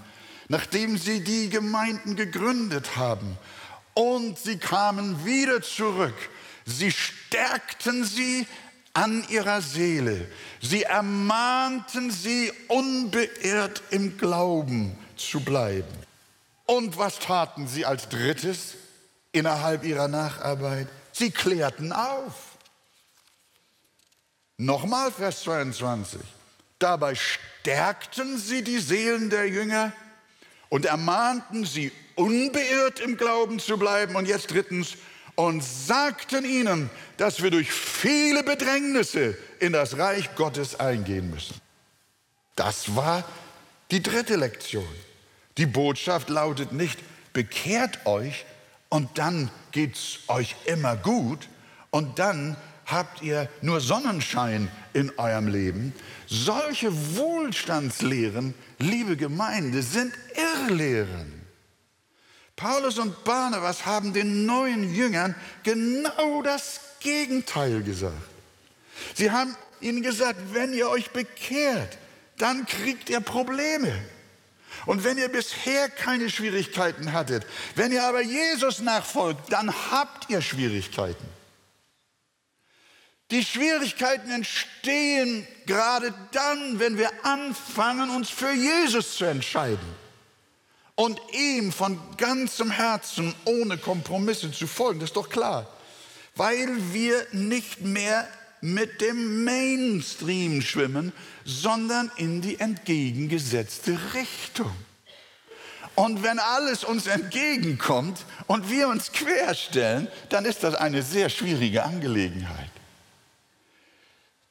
nachdem 0.47 0.97
sie 0.97 1.23
die 1.23 1.49
Gemeinden 1.49 2.15
gegründet 2.15 2.95
haben. 2.95 3.37
Und 3.93 4.39
sie 4.39 4.57
kamen 4.57 5.25
wieder 5.25 5.61
zurück. 5.61 6.15
Sie 6.65 6.91
stärkten 6.91 8.05
sie 8.05 8.47
an 8.93 9.23
ihrer 9.29 9.61
Seele. 9.61 10.27
Sie 10.61 10.83
ermahnten 10.83 12.11
sie 12.11 12.51
unbeirrt 12.67 13.83
im 13.89 14.17
Glauben 14.17 14.97
zu 15.15 15.39
bleiben. 15.41 15.87
Und 16.65 16.97
was 16.97 17.19
taten 17.19 17.67
sie 17.67 17.85
als 17.85 18.09
drittes 18.09 18.75
innerhalb 19.31 19.83
ihrer 19.83 20.07
Nacharbeit? 20.07 20.87
Sie 21.11 21.31
klärten 21.31 21.91
auf. 21.91 22.50
Nochmal 24.61 25.11
Vers 25.11 25.41
22. 25.41 26.21
Dabei 26.77 27.15
stärkten 27.15 28.37
sie 28.37 28.63
die 28.63 28.77
Seelen 28.77 29.31
der 29.31 29.49
Jünger 29.49 29.91
und 30.69 30.85
ermahnten 30.85 31.65
sie, 31.65 31.91
unbeirrt 32.13 32.99
im 32.99 33.17
Glauben 33.17 33.57
zu 33.57 33.79
bleiben. 33.79 34.15
Und 34.15 34.27
jetzt 34.27 34.51
drittens, 34.51 34.97
und 35.33 35.63
sagten 35.63 36.45
ihnen, 36.45 36.91
dass 37.17 37.41
wir 37.41 37.49
durch 37.49 37.71
viele 37.71 38.43
Bedrängnisse 38.43 39.35
in 39.59 39.73
das 39.73 39.97
Reich 39.97 40.35
Gottes 40.35 40.79
eingehen 40.79 41.31
müssen. 41.31 41.59
Das 42.55 42.95
war 42.95 43.23
die 43.89 44.03
dritte 44.03 44.35
Lektion. 44.35 44.85
Die 45.57 45.65
Botschaft 45.65 46.29
lautet 46.29 46.71
nicht, 46.71 46.99
bekehrt 47.33 48.05
euch 48.05 48.45
und 48.89 49.17
dann 49.17 49.49
geht 49.71 49.95
es 49.95 50.19
euch 50.27 50.55
immer 50.65 50.97
gut 50.97 51.49
und 51.89 52.19
dann 52.19 52.55
habt 52.85 53.21
ihr 53.21 53.49
nur 53.61 53.79
Sonnenschein 53.81 54.69
in 54.93 55.11
eurem 55.17 55.47
Leben. 55.47 55.93
Solche 56.27 56.91
Wohlstandslehren, 57.15 58.53
liebe 58.79 59.17
Gemeinde, 59.17 59.81
sind 59.81 60.13
Irrlehren. 60.35 61.41
Paulus 62.55 62.99
und 62.99 63.23
Barnabas 63.23 63.85
haben 63.85 64.13
den 64.13 64.45
neuen 64.45 64.93
Jüngern 64.93 65.35
genau 65.63 66.41
das 66.43 66.81
Gegenteil 66.99 67.81
gesagt. 67.81 68.13
Sie 69.15 69.31
haben 69.31 69.55
ihnen 69.79 70.03
gesagt, 70.03 70.39
wenn 70.53 70.73
ihr 70.73 70.89
euch 70.89 71.09
bekehrt, 71.09 71.97
dann 72.37 72.65
kriegt 72.65 73.09
ihr 73.09 73.19
Probleme. 73.19 73.93
Und 74.85 75.03
wenn 75.03 75.17
ihr 75.17 75.29
bisher 75.29 75.89
keine 75.89 76.29
Schwierigkeiten 76.29 77.13
hattet, 77.13 77.45
wenn 77.75 77.91
ihr 77.91 78.03
aber 78.03 78.21
Jesus 78.21 78.79
nachfolgt, 78.79 79.51
dann 79.51 79.71
habt 79.91 80.29
ihr 80.29 80.41
Schwierigkeiten. 80.41 81.40
Die 83.31 83.45
Schwierigkeiten 83.45 84.29
entstehen 84.29 85.47
gerade 85.65 86.13
dann, 86.33 86.79
wenn 86.79 86.97
wir 86.97 87.09
anfangen, 87.23 88.09
uns 88.09 88.29
für 88.29 88.51
Jesus 88.51 89.15
zu 89.15 89.23
entscheiden 89.23 90.01
und 90.95 91.17
ihm 91.31 91.71
von 91.71 91.97
ganzem 92.17 92.71
Herzen 92.71 93.33
ohne 93.45 93.77
Kompromisse 93.77 94.51
zu 94.51 94.67
folgen. 94.67 94.99
Das 94.99 95.11
ist 95.11 95.15
doch 95.15 95.29
klar, 95.29 95.65
weil 96.35 96.67
wir 96.91 97.25
nicht 97.31 97.79
mehr 97.79 98.27
mit 98.59 98.99
dem 98.99 99.45
Mainstream 99.45 100.61
schwimmen, 100.61 101.13
sondern 101.45 102.11
in 102.17 102.41
die 102.41 102.59
entgegengesetzte 102.59 103.97
Richtung. 104.13 104.71
Und 105.95 106.21
wenn 106.21 106.39
alles 106.39 106.83
uns 106.83 107.07
entgegenkommt 107.07 108.25
und 108.47 108.69
wir 108.69 108.89
uns 108.89 109.13
querstellen, 109.13 110.09
dann 110.29 110.43
ist 110.43 110.63
das 110.63 110.75
eine 110.75 111.01
sehr 111.01 111.29
schwierige 111.29 111.83
Angelegenheit. 111.83 112.80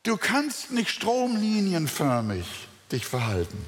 Du 0.02 0.16
kannst 0.16 0.70
nicht 0.70 0.90
stromlinienförmig 0.90 2.46
dich 2.90 3.04
verhalten, 3.04 3.66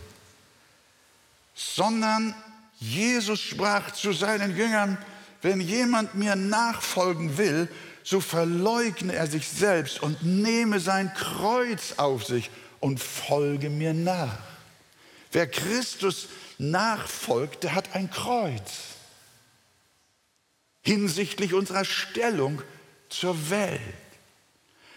sondern 1.54 2.34
Jesus 2.78 3.40
sprach 3.40 3.92
zu 3.92 4.12
seinen 4.12 4.56
Jüngern, 4.56 4.98
wenn 5.42 5.60
jemand 5.60 6.14
mir 6.14 6.34
nachfolgen 6.34 7.36
will, 7.36 7.68
so 8.02 8.20
verleugne 8.20 9.14
er 9.14 9.26
sich 9.26 9.48
selbst 9.48 10.02
und 10.02 10.22
nehme 10.22 10.80
sein 10.80 11.12
Kreuz 11.14 11.94
auf 11.98 12.24
sich 12.24 12.50
und 12.80 12.98
folge 12.98 13.70
mir 13.70 13.94
nach. 13.94 14.38
Wer 15.30 15.46
Christus 15.46 16.28
nachfolgt, 16.58 17.64
der 17.64 17.74
hat 17.74 17.94
ein 17.94 18.10
Kreuz 18.10 18.92
hinsichtlich 20.82 21.54
unserer 21.54 21.84
Stellung 21.84 22.60
zur 23.08 23.50
Welt. 23.50 23.80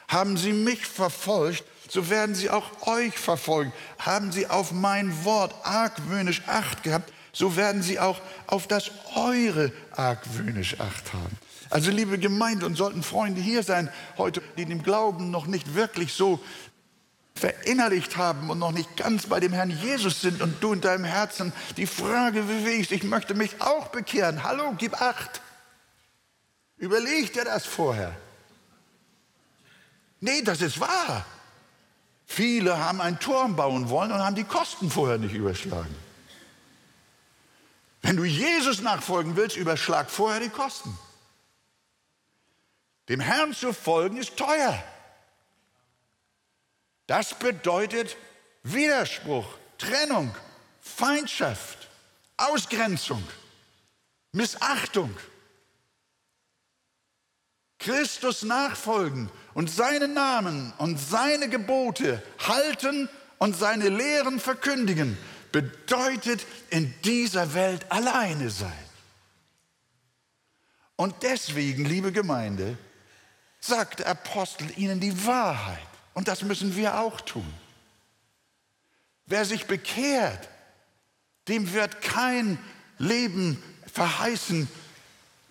Haben 0.08 0.38
Sie 0.38 0.54
mich 0.54 0.86
verfolgt, 0.86 1.64
so 1.90 2.10
werden 2.10 2.36
Sie 2.36 2.50
auch 2.50 2.88
euch 2.88 3.18
verfolgen. 3.18 3.74
Haben 4.00 4.32
Sie 4.32 4.48
auf 4.48 4.72
mein 4.72 5.26
Wort 5.26 5.54
argwöhnisch 5.64 6.44
Acht 6.48 6.84
gehabt, 6.84 7.12
so 7.32 7.56
werden 7.56 7.82
Sie 7.82 8.00
auch 8.00 8.22
auf 8.48 8.68
das 8.68 8.92
Eure 9.16 9.72
argwöhnisch 9.92 10.80
Acht 10.80 11.14
haben. 11.14 11.38
Also 11.70 11.92
liebe 11.92 12.18
Gemeinde 12.18 12.66
und 12.66 12.76
sollten 12.76 13.04
Freunde 13.04 13.42
hier 13.42 13.64
sein 13.64 13.90
heute, 14.18 14.42
die 14.58 14.66
dem 14.66 14.84
Glauben 14.84 15.32
noch 15.32 15.48
nicht 15.48 15.76
wirklich 15.76 16.14
so 16.14 16.40
verinnerlicht 17.36 18.16
haben 18.16 18.50
und 18.50 18.60
noch 18.60 18.72
nicht 18.72 18.96
ganz 18.96 19.28
bei 19.28 19.40
dem 19.40 19.52
Herrn 19.52 19.70
Jesus 19.70 20.22
sind 20.22 20.42
und 20.42 20.64
du 20.64 20.72
in 20.74 20.82
deinem 20.82 21.04
Herzen 21.04 21.52
die 21.76 21.86
Frage 21.88 22.44
bewegst, 22.44 22.92
ich 22.92 23.04
möchte 23.04 23.34
mich 23.34 23.62
auch 23.62 23.88
bekehren. 23.88 24.44
Hallo, 24.44 24.74
gib 24.78 25.02
acht. 25.02 25.42
Überleg 26.78 27.34
dir 27.34 27.44
das 27.44 27.66
vorher. 27.66 28.16
Nee, 30.26 30.42
das 30.42 30.60
ist 30.62 30.80
wahr. 30.80 31.24
Viele 32.26 32.80
haben 32.80 33.00
einen 33.00 33.20
Turm 33.20 33.56
bauen 33.56 33.90
wollen 33.90 34.12
und 34.12 34.18
haben 34.18 34.36
die 34.36 34.44
Kosten 34.44 34.90
vorher 34.90 35.20
nicht 35.20 35.36
überschlagen. 35.36 35.96
Wenn 38.02 38.18
du 38.18 38.24
Jesus 38.24 38.82
nachfolgen 38.82 39.36
willst, 39.36 39.56
überschlag 39.56 40.10
vorher 40.10 40.40
die 40.40 40.50
Kosten. 40.50 40.98
Dem 43.08 43.20
Herrn 43.20 43.54
zu 43.54 43.72
folgen 43.72 44.18
ist 44.18 44.36
teuer. 44.36 44.84
Das 47.06 47.38
bedeutet 47.38 48.18
Widerspruch, 48.64 49.46
Trennung, 49.78 50.36
Feindschaft, 50.82 51.88
Ausgrenzung, 52.38 53.24
Missachtung. 54.32 55.16
Christus 57.78 58.42
nachfolgen 58.42 59.30
und 59.56 59.72
seinen 59.72 60.14
Namen 60.14 60.72
und 60.78 61.00
seine 61.00 61.50
Gebote 61.50 62.22
halten 62.46 63.10
und 63.40 63.58
seine 63.58 63.90
Lehren 63.90 64.40
verkündigen, 64.40 65.18
bedeutet 65.52 66.46
in 66.70 66.94
dieser 67.04 67.54
Welt 67.54 67.90
alleine 67.90 68.50
sein. 68.50 68.72
Und 70.98 71.16
deswegen, 71.24 71.86
liebe 71.86 72.12
Gemeinde, 72.12 72.78
sagt 73.62 74.00
der 74.00 74.10
Apostel 74.10 74.68
ihnen 74.78 75.00
die 75.00 75.26
Wahrheit. 75.26 75.80
Und 76.14 76.28
das 76.28 76.44
müssen 76.44 76.76
wir 76.76 77.00
auch 77.00 77.22
tun. 77.22 77.52
Wer 79.26 79.46
sich 79.46 79.66
bekehrt, 79.68 80.50
dem 81.48 81.74
wird 81.74 82.02
kein 82.02 82.60
Leben 82.98 83.62
verheißen, 83.92 84.68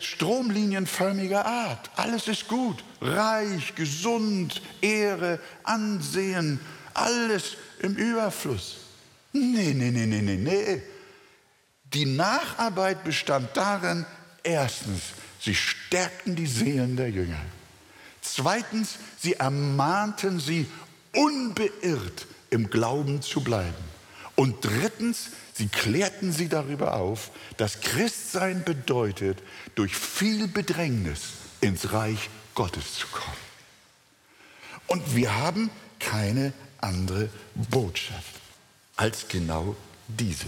stromlinienförmiger 0.04 1.44
Art. 1.44 1.90
Alles 1.96 2.28
ist 2.28 2.48
gut, 2.48 2.84
reich, 3.00 3.74
gesund, 3.74 4.62
Ehre, 4.80 5.40
Ansehen, 5.62 6.60
alles 6.94 7.56
im 7.80 7.96
Überfluss. 7.96 8.76
Nee, 9.32 9.74
nee, 9.74 9.90
nee, 9.90 10.06
nee, 10.06 10.22
nee, 10.22 10.36
nee. 10.36 10.82
Die 11.92 12.06
Nacharbeit 12.06 13.04
bestand 13.04 13.56
darin, 13.56 14.06
erstens, 14.42 15.00
sie 15.40 15.54
stärkten 15.54 16.36
die 16.36 16.46
Seelen 16.46 16.96
der 16.96 17.10
Jünger. 17.10 17.40
Zweitens, 18.20 18.96
sie 19.18 19.34
ermahnten 19.34 20.40
sie, 20.40 20.66
unbeirrt 21.14 22.26
im 22.50 22.70
Glauben 22.70 23.22
zu 23.22 23.42
bleiben. 23.42 23.84
Und 24.34 24.64
drittens, 24.64 25.30
sie 25.54 25.68
klärten 25.68 26.32
sie 26.32 26.48
darüber 26.48 26.94
auf, 26.94 27.30
dass 27.56 27.80
Christsein 27.80 28.62
bedeutet, 28.64 29.42
durch 29.74 29.96
viel 29.96 30.48
Bedrängnis 30.48 31.20
ins 31.60 31.92
Reich 31.92 32.28
Gottes 32.54 32.94
zu 32.94 33.06
kommen. 33.06 33.44
Und 34.86 35.16
wir 35.16 35.34
haben 35.36 35.70
keine 35.98 36.52
andere 36.80 37.30
Botschaft 37.54 38.40
als 38.96 39.28
genau 39.28 39.74
diese. 40.08 40.46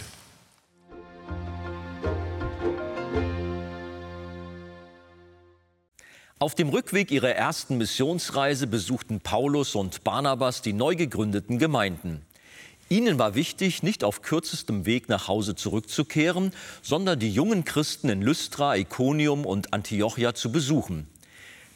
Auf 6.38 6.54
dem 6.54 6.68
Rückweg 6.68 7.10
ihrer 7.10 7.30
ersten 7.30 7.78
Missionsreise 7.78 8.66
besuchten 8.66 9.20
Paulus 9.20 9.74
und 9.74 10.04
Barnabas 10.04 10.60
die 10.60 10.74
neu 10.74 10.94
gegründeten 10.94 11.58
Gemeinden. 11.58 12.25
Ihnen 12.88 13.18
war 13.18 13.34
wichtig, 13.34 13.82
nicht 13.82 14.04
auf 14.04 14.22
kürzestem 14.22 14.86
Weg 14.86 15.08
nach 15.08 15.26
Hause 15.26 15.56
zurückzukehren, 15.56 16.52
sondern 16.82 17.18
die 17.18 17.32
jungen 17.32 17.64
Christen 17.64 18.08
in 18.08 18.22
Lystra, 18.22 18.76
Iconium 18.76 19.44
und 19.44 19.72
Antiochia 19.72 20.34
zu 20.34 20.52
besuchen. 20.52 21.08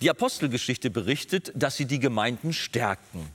Die 0.02 0.10
Apostelgeschichte 0.10 0.88
berichtet, 0.88 1.52
dass 1.54 1.76
sie 1.76 1.84
die 1.84 1.98
Gemeinden 1.98 2.52
stärkten. 2.52 3.26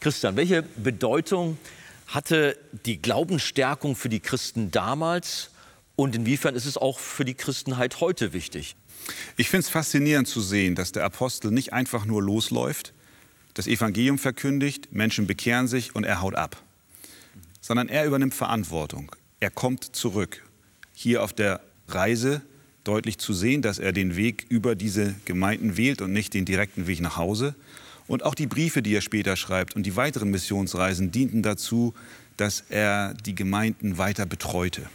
Christian, 0.00 0.36
welche 0.36 0.62
Bedeutung 0.62 1.58
hatte 2.06 2.56
die 2.86 3.00
Glaubensstärkung 3.02 3.94
für 3.94 4.08
die 4.08 4.20
Christen 4.20 4.70
damals 4.70 5.50
und 5.94 6.16
inwiefern 6.16 6.54
ist 6.54 6.64
es 6.64 6.78
auch 6.78 6.98
für 6.98 7.24
die 7.24 7.34
Christenheit 7.34 8.00
heute 8.00 8.32
wichtig? 8.32 8.76
Ich 9.36 9.50
finde 9.50 9.64
es 9.64 9.68
faszinierend 9.68 10.26
zu 10.26 10.40
sehen, 10.40 10.74
dass 10.74 10.92
der 10.92 11.04
Apostel 11.04 11.50
nicht 11.50 11.72
einfach 11.72 12.06
nur 12.06 12.22
losläuft, 12.22 12.94
das 13.54 13.66
Evangelium 13.66 14.18
verkündigt, 14.18 14.92
Menschen 14.92 15.26
bekehren 15.26 15.68
sich 15.68 15.94
und 15.94 16.04
er 16.04 16.22
haut 16.22 16.34
ab, 16.34 16.62
sondern 17.60 17.88
er 17.88 18.06
übernimmt 18.06 18.34
Verantwortung. 18.34 19.12
Er 19.40 19.50
kommt 19.50 19.84
zurück. 19.96 20.44
Hier 20.94 21.22
auf 21.22 21.32
der 21.32 21.60
Reise 21.88 22.42
deutlich 22.84 23.18
zu 23.18 23.32
sehen, 23.32 23.62
dass 23.62 23.78
er 23.78 23.92
den 23.92 24.16
Weg 24.16 24.46
über 24.48 24.74
diese 24.74 25.14
Gemeinden 25.24 25.76
wählt 25.76 26.00
und 26.00 26.12
nicht 26.12 26.34
den 26.34 26.44
direkten 26.44 26.86
Weg 26.86 27.00
nach 27.00 27.16
Hause. 27.16 27.54
Und 28.06 28.24
auch 28.24 28.34
die 28.34 28.46
Briefe, 28.46 28.82
die 28.82 28.94
er 28.94 29.02
später 29.02 29.36
schreibt 29.36 29.76
und 29.76 29.84
die 29.84 29.96
weiteren 29.96 30.30
Missionsreisen 30.30 31.10
dienten 31.10 31.42
dazu, 31.42 31.94
dass 32.38 32.64
er 32.70 33.14
die 33.14 33.34
Gemeinden 33.34 33.98
weiter 33.98 34.24
betreute. 34.24 34.88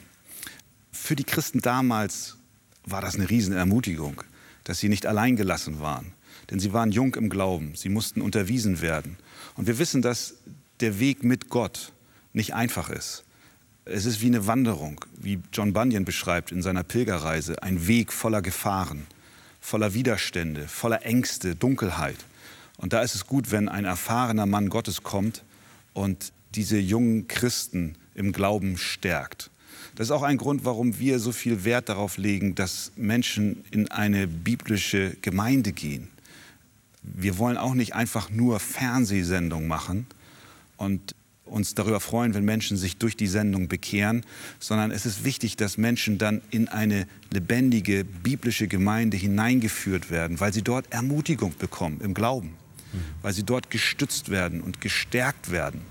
Für 0.91 1.15
die 1.15 1.23
Christen 1.23 1.59
damals 1.59 2.37
war 2.85 3.01
das 3.01 3.15
eine 3.15 3.29
Riesenermutigung, 3.29 4.23
dass 4.63 4.79
sie 4.79 4.89
nicht 4.89 5.05
allein 5.05 5.35
gelassen 5.35 5.79
waren. 5.79 6.13
Denn 6.49 6.59
sie 6.59 6.73
waren 6.73 6.91
jung 6.91 7.15
im 7.15 7.29
Glauben, 7.29 7.75
sie 7.75 7.89
mussten 7.89 8.21
unterwiesen 8.21 8.81
werden. 8.81 9.17
Und 9.55 9.67
wir 9.67 9.77
wissen, 9.77 10.01
dass 10.01 10.35
der 10.79 10.99
Weg 10.99 11.23
mit 11.23 11.49
Gott 11.49 11.91
nicht 12.33 12.53
einfach 12.53 12.89
ist. 12.89 13.23
Es 13.85 14.05
ist 14.05 14.21
wie 14.21 14.27
eine 14.27 14.47
Wanderung, 14.47 15.03
wie 15.17 15.39
John 15.51 15.73
Bunyan 15.73 16.05
beschreibt 16.05 16.51
in 16.51 16.61
seiner 16.61 16.83
Pilgerreise, 16.83 17.61
ein 17.63 17.87
Weg 17.87 18.13
voller 18.13 18.41
Gefahren, 18.41 19.07
voller 19.59 19.93
Widerstände, 19.93 20.67
voller 20.67 21.05
Ängste, 21.05 21.55
Dunkelheit. 21.55 22.17
Und 22.77 22.93
da 22.93 23.01
ist 23.01 23.15
es 23.15 23.27
gut, 23.27 23.51
wenn 23.51 23.69
ein 23.69 23.85
erfahrener 23.85 24.45
Mann 24.45 24.69
Gottes 24.69 25.03
kommt 25.03 25.43
und 25.93 26.31
diese 26.55 26.77
jungen 26.77 27.27
Christen 27.27 27.95
im 28.15 28.31
Glauben 28.31 28.77
stärkt. 28.77 29.49
Das 29.95 30.07
ist 30.07 30.11
auch 30.11 30.23
ein 30.23 30.37
Grund, 30.37 30.65
warum 30.65 30.97
wir 30.97 31.19
so 31.19 31.31
viel 31.31 31.65
Wert 31.65 31.89
darauf 31.89 32.17
legen, 32.17 32.55
dass 32.55 32.91
Menschen 32.95 33.63
in 33.69 33.91
eine 33.91 34.27
biblische 34.27 35.15
Gemeinde 35.21 35.71
gehen. 35.71 36.07
Wir 37.03 37.37
wollen 37.37 37.57
auch 37.57 37.73
nicht 37.73 37.93
einfach 37.93 38.29
nur 38.29 38.59
Fernsehsendungen 38.59 39.67
machen 39.67 40.07
und 40.77 41.15
uns 41.53 41.75
darüber 41.75 41.99
freuen, 41.99 42.33
wenn 42.33 42.43
Menschen 42.43 42.75
sich 42.75 42.97
durch 42.97 43.15
die 43.15 43.27
Sendung 43.27 43.67
bekehren, 43.67 44.25
sondern 44.59 44.91
es 44.91 45.05
ist 45.05 45.23
wichtig, 45.23 45.55
dass 45.55 45.77
Menschen 45.77 46.17
dann 46.17 46.41
in 46.49 46.67
eine 46.67 47.07
lebendige 47.31 48.03
biblische 48.03 48.67
Gemeinde 48.67 49.15
hineingeführt 49.15 50.09
werden, 50.09 50.39
weil 50.39 50.51
sie 50.51 50.63
dort 50.63 50.91
Ermutigung 50.91 51.53
bekommen 51.57 52.01
im 52.01 52.13
Glauben, 52.13 52.55
weil 53.21 53.33
sie 53.33 53.43
dort 53.43 53.69
gestützt 53.69 54.29
werden 54.29 54.61
und 54.61 54.81
gestärkt 54.81 55.51
werden. 55.51 55.81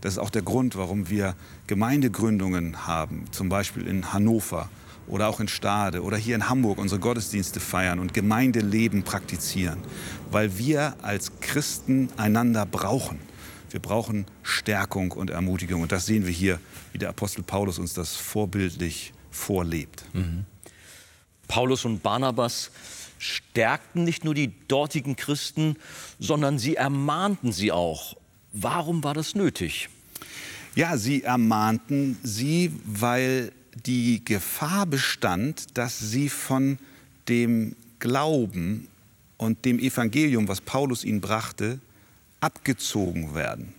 Das 0.00 0.12
ist 0.12 0.18
auch 0.18 0.30
der 0.30 0.42
Grund, 0.42 0.76
warum 0.76 1.10
wir 1.10 1.34
Gemeindegründungen 1.66 2.86
haben, 2.86 3.24
zum 3.32 3.48
Beispiel 3.48 3.86
in 3.86 4.12
Hannover 4.12 4.70
oder 5.08 5.28
auch 5.28 5.40
in 5.40 5.48
Stade 5.48 6.02
oder 6.02 6.16
hier 6.16 6.34
in 6.34 6.48
Hamburg 6.48 6.78
unsere 6.78 7.00
Gottesdienste 7.00 7.60
feiern 7.60 7.98
und 7.98 8.14
Gemeindeleben 8.14 9.02
praktizieren, 9.02 9.78
weil 10.30 10.58
wir 10.58 10.94
als 11.02 11.32
Christen 11.40 12.10
einander 12.16 12.66
brauchen. 12.66 13.18
Wir 13.70 13.80
brauchen 13.80 14.26
Stärkung 14.42 15.12
und 15.12 15.30
Ermutigung 15.30 15.82
und 15.82 15.92
das 15.92 16.06
sehen 16.06 16.24
wir 16.26 16.32
hier, 16.32 16.60
wie 16.92 16.98
der 16.98 17.10
Apostel 17.10 17.42
Paulus 17.42 17.78
uns 17.78 17.94
das 17.94 18.16
vorbildlich 18.16 19.12
vorlebt. 19.30 20.04
Mhm. 20.14 20.44
Paulus 21.48 21.84
und 21.84 22.02
Barnabas 22.02 22.70
stärkten 23.18 24.04
nicht 24.04 24.24
nur 24.24 24.34
die 24.34 24.52
dortigen 24.68 25.16
Christen, 25.16 25.76
sondern 26.18 26.58
sie 26.58 26.76
ermahnten 26.76 27.52
sie 27.52 27.72
auch. 27.72 28.16
Warum 28.52 29.04
war 29.04 29.14
das 29.14 29.34
nötig? 29.34 29.88
Ja, 30.74 30.96
sie 30.96 31.22
ermahnten 31.22 32.18
sie, 32.22 32.72
weil 32.84 33.52
die 33.86 34.24
Gefahr 34.24 34.86
bestand, 34.86 35.76
dass 35.76 35.98
sie 35.98 36.28
von 36.28 36.78
dem 37.28 37.74
Glauben 37.98 38.88
und 39.36 39.64
dem 39.64 39.78
Evangelium, 39.78 40.48
was 40.48 40.60
Paulus 40.60 41.04
ihnen 41.04 41.20
brachte, 41.20 41.80
abgezogen 42.40 43.34
werden. 43.34 43.74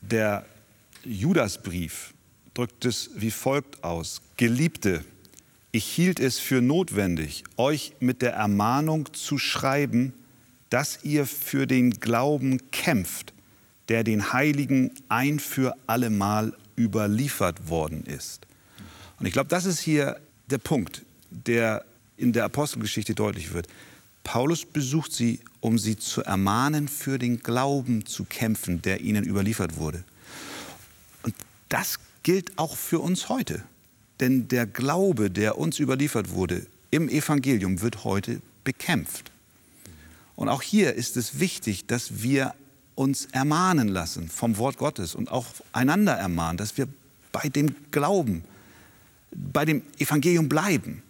Der 0.00 0.44
Judasbrief 1.04 2.14
drückt 2.54 2.84
es 2.84 3.10
wie 3.14 3.30
folgt 3.30 3.84
aus. 3.84 4.20
Geliebte, 4.36 5.04
ich 5.70 5.84
hielt 5.84 6.18
es 6.18 6.38
für 6.38 6.60
notwendig, 6.60 7.44
euch 7.56 7.94
mit 8.00 8.22
der 8.22 8.32
Ermahnung 8.32 9.12
zu 9.12 9.38
schreiben, 9.38 10.12
dass 10.70 11.04
ihr 11.04 11.26
für 11.26 11.66
den 11.66 11.92
Glauben 11.92 12.70
kämpft, 12.70 13.32
der 13.88 14.04
den 14.04 14.32
Heiligen 14.32 14.90
ein 15.08 15.38
für 15.38 15.74
allemal 15.86 16.54
überliefert 16.76 17.68
worden 17.68 18.04
ist. 18.04 18.46
Und 19.18 19.26
ich 19.26 19.32
glaube, 19.32 19.48
das 19.48 19.64
ist 19.64 19.80
hier 19.80 20.20
der 20.50 20.58
Punkt, 20.58 21.02
der 21.30 21.84
in 22.16 22.32
der 22.32 22.44
Apostelgeschichte 22.44 23.14
deutlich 23.14 23.52
wird. 23.52 23.66
Paulus 24.28 24.66
besucht 24.66 25.14
sie, 25.14 25.40
um 25.60 25.78
sie 25.78 25.96
zu 25.96 26.22
ermahnen, 26.22 26.86
für 26.86 27.18
den 27.18 27.38
Glauben 27.38 28.04
zu 28.04 28.24
kämpfen, 28.24 28.82
der 28.82 29.00
ihnen 29.00 29.24
überliefert 29.24 29.78
wurde. 29.78 30.04
Und 31.22 31.34
das 31.70 31.98
gilt 32.24 32.58
auch 32.58 32.76
für 32.76 32.98
uns 32.98 33.30
heute. 33.30 33.62
Denn 34.20 34.46
der 34.48 34.66
Glaube, 34.66 35.30
der 35.30 35.56
uns 35.56 35.78
überliefert 35.78 36.28
wurde 36.32 36.66
im 36.90 37.08
Evangelium, 37.08 37.80
wird 37.80 38.04
heute 38.04 38.42
bekämpft. 38.64 39.32
Und 40.36 40.50
auch 40.50 40.60
hier 40.60 40.92
ist 40.92 41.16
es 41.16 41.40
wichtig, 41.40 41.86
dass 41.86 42.20
wir 42.22 42.54
uns 42.96 43.28
ermahnen 43.32 43.88
lassen 43.88 44.28
vom 44.28 44.58
Wort 44.58 44.76
Gottes 44.76 45.14
und 45.14 45.30
auch 45.30 45.46
einander 45.72 46.12
ermahnen, 46.12 46.58
dass 46.58 46.76
wir 46.76 46.86
bei 47.32 47.48
dem 47.48 47.74
Glauben, 47.90 48.44
bei 49.30 49.64
dem 49.64 49.80
Evangelium 49.98 50.50
bleiben, 50.50 51.02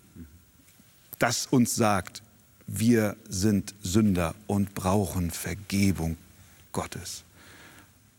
das 1.19 1.47
uns 1.47 1.75
sagt, 1.75 2.23
wir 2.69 3.17
sind 3.29 3.75
Sünder 3.83 4.35
und 4.47 4.75
brauchen 4.75 5.31
Vergebung 5.31 6.17
Gottes. 6.73 7.25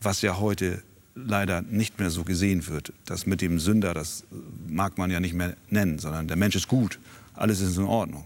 Was 0.02 0.22
ja 0.22 0.40
heute 0.40 0.82
leider 1.16 1.62
nicht 1.62 2.00
mehr 2.00 2.10
so 2.10 2.24
gesehen 2.24 2.68
wird. 2.68 2.94
Das 3.06 3.26
mit 3.26 3.42
dem 3.42 3.60
Sünder, 3.60 3.94
das 3.94 4.24
mag 4.68 4.98
man 4.98 5.12
ja 5.12 5.20
nicht 5.20 5.34
mehr 5.34 5.56
nennen, 5.70 6.00
sondern 6.00 6.28
der 6.28 6.38
Mensch 6.38 6.56
ist 6.56 6.68
gut, 6.68 7.00
alles 7.36 7.62
ist 7.62 7.78
in 7.78 7.84
Ordnung. 7.84 8.26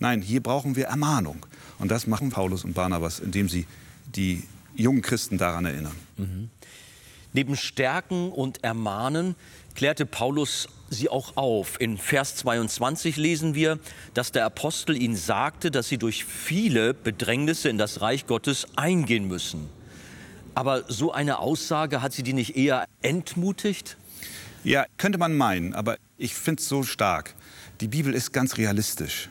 Nein, 0.00 0.20
hier 0.22 0.42
brauchen 0.42 0.76
wir 0.76 0.86
Ermahnung. 0.86 1.46
Und 1.78 1.90
das 1.90 2.06
machen 2.06 2.30
Paulus 2.30 2.64
und 2.64 2.74
Barnabas, 2.74 3.20
indem 3.20 3.48
sie 3.48 3.66
die 4.14 4.42
jungen 4.74 5.02
Christen 5.02 5.38
daran 5.38 5.64
erinnern. 5.64 5.96
Mhm. 6.16 6.50
Neben 7.32 7.56
Stärken 7.56 8.30
und 8.30 8.62
Ermahnen 8.62 9.34
klärte 9.74 10.06
Paulus 10.06 10.68
sie 10.90 11.08
auch 11.08 11.36
auf. 11.36 11.80
In 11.80 11.98
Vers 11.98 12.36
22 12.36 13.16
lesen 13.16 13.54
wir, 13.54 13.78
dass 14.14 14.32
der 14.32 14.44
Apostel 14.44 14.96
ihnen 14.96 15.16
sagte, 15.16 15.70
dass 15.70 15.88
sie 15.88 15.98
durch 15.98 16.24
viele 16.24 16.94
Bedrängnisse 16.94 17.68
in 17.68 17.78
das 17.78 18.00
Reich 18.00 18.26
Gottes 18.26 18.66
eingehen 18.76 19.26
müssen. 19.26 19.68
Aber 20.54 20.84
so 20.88 21.12
eine 21.12 21.38
Aussage, 21.38 22.00
hat 22.00 22.12
sie 22.12 22.22
die 22.22 22.32
nicht 22.32 22.56
eher 22.56 22.86
entmutigt? 23.02 23.96
Ja, 24.62 24.86
könnte 24.96 25.18
man 25.18 25.36
meinen, 25.36 25.74
aber 25.74 25.96
ich 26.16 26.34
finde 26.34 26.60
es 26.60 26.68
so 26.68 26.84
stark. 26.84 27.34
Die 27.80 27.88
Bibel 27.88 28.14
ist 28.14 28.32
ganz 28.32 28.56
realistisch. 28.56 29.28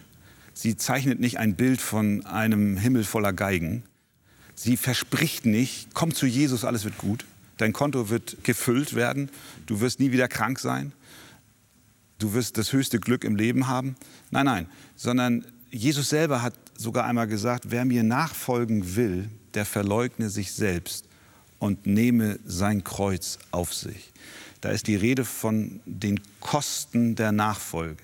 Sie 0.53 0.75
zeichnet 0.75 1.19
nicht 1.19 1.39
ein 1.39 1.55
Bild 1.55 1.81
von 1.81 2.25
einem 2.25 2.77
Himmel 2.77 3.05
voller 3.05 3.33
Geigen. 3.33 3.83
Sie 4.53 4.77
verspricht 4.77 5.45
nicht, 5.45 5.93
komm 5.93 6.13
zu 6.13 6.27
Jesus, 6.27 6.65
alles 6.65 6.83
wird 6.83 6.97
gut. 6.97 7.25
Dein 7.63 7.71
Konto 7.71 8.09
wird 8.09 8.43
gefüllt 8.43 8.93
werden. 8.93 9.29
Du 9.67 9.79
wirst 9.79 10.01
nie 10.01 10.11
wieder 10.11 10.27
krank 10.27 10.59
sein. 10.59 10.91
Du 12.19 12.33
wirst 12.33 12.57
das 12.57 12.73
höchste 12.73 12.99
Glück 12.99 13.23
im 13.23 13.37
Leben 13.37 13.69
haben. 13.69 13.95
Nein, 14.31 14.45
nein, 14.47 14.67
sondern 14.97 15.45
Jesus 15.71 16.09
selber 16.09 16.41
hat 16.41 16.55
sogar 16.75 17.05
einmal 17.05 17.25
gesagt, 17.25 17.71
wer 17.71 17.85
mir 17.85 18.03
nachfolgen 18.03 18.97
will, 18.97 19.29
der 19.53 19.63
verleugne 19.63 20.29
sich 20.29 20.51
selbst 20.51 21.05
und 21.57 21.87
nehme 21.87 22.37
sein 22.43 22.83
Kreuz 22.83 23.39
auf 23.51 23.73
sich. 23.73 24.11
Da 24.59 24.71
ist 24.71 24.87
die 24.87 24.97
Rede 24.97 25.23
von 25.23 25.79
den 25.85 26.19
Kosten 26.41 27.15
der 27.15 27.31
Nachfolge. 27.31 28.03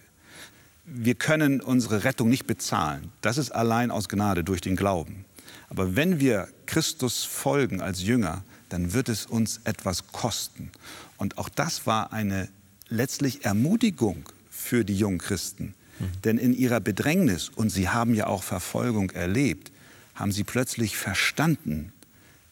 Wir 0.85 1.15
können 1.15 1.59
unsere 1.59 2.05
Rettung 2.05 2.29
nicht 2.29 2.47
bezahlen. 2.47 3.11
Das 3.19 3.37
ist 3.37 3.51
allein 3.51 3.91
aus 3.91 4.07
Gnade 4.07 4.45
durch 4.45 4.61
den 4.61 4.77
Glauben. 4.77 5.25
Aber 5.67 5.97
wenn 5.97 6.21
wir 6.21 6.47
Christus 6.65 7.25
folgen 7.25 7.81
als 7.81 8.01
Jünger, 8.01 8.45
dann 8.69 8.93
wird 8.93 9.09
es 9.09 9.25
uns 9.25 9.61
etwas 9.63 10.07
kosten. 10.11 10.71
Und 11.17 11.37
auch 11.37 11.49
das 11.49 11.85
war 11.85 12.13
eine 12.13 12.49
letztlich 12.87 13.45
Ermutigung 13.45 14.29
für 14.49 14.85
die 14.85 14.97
jungen 14.97 15.19
Christen. 15.19 15.73
Mhm. 15.99 16.05
Denn 16.23 16.37
in 16.37 16.53
ihrer 16.53 16.79
Bedrängnis, 16.79 17.49
und 17.49 17.69
sie 17.69 17.89
haben 17.89 18.13
ja 18.13 18.27
auch 18.27 18.43
Verfolgung 18.43 19.11
erlebt, 19.11 19.71
haben 20.15 20.31
sie 20.31 20.43
plötzlich 20.43 20.97
verstanden, 20.97 21.93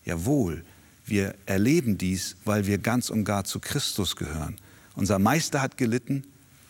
jawohl, 0.06 0.64
wir 1.06 1.36
erleben 1.46 1.98
dies, 1.98 2.36
weil 2.44 2.68
wir 2.68 2.78
ganz 2.78 3.10
und 3.10 3.24
gar 3.24 3.46
zu 3.46 3.60
Christus 3.60 4.16
gehören. 4.16 4.58
Unser 4.96 5.20
Meister 5.20 5.62
hat 5.62 5.78
gelitten. 5.78 6.24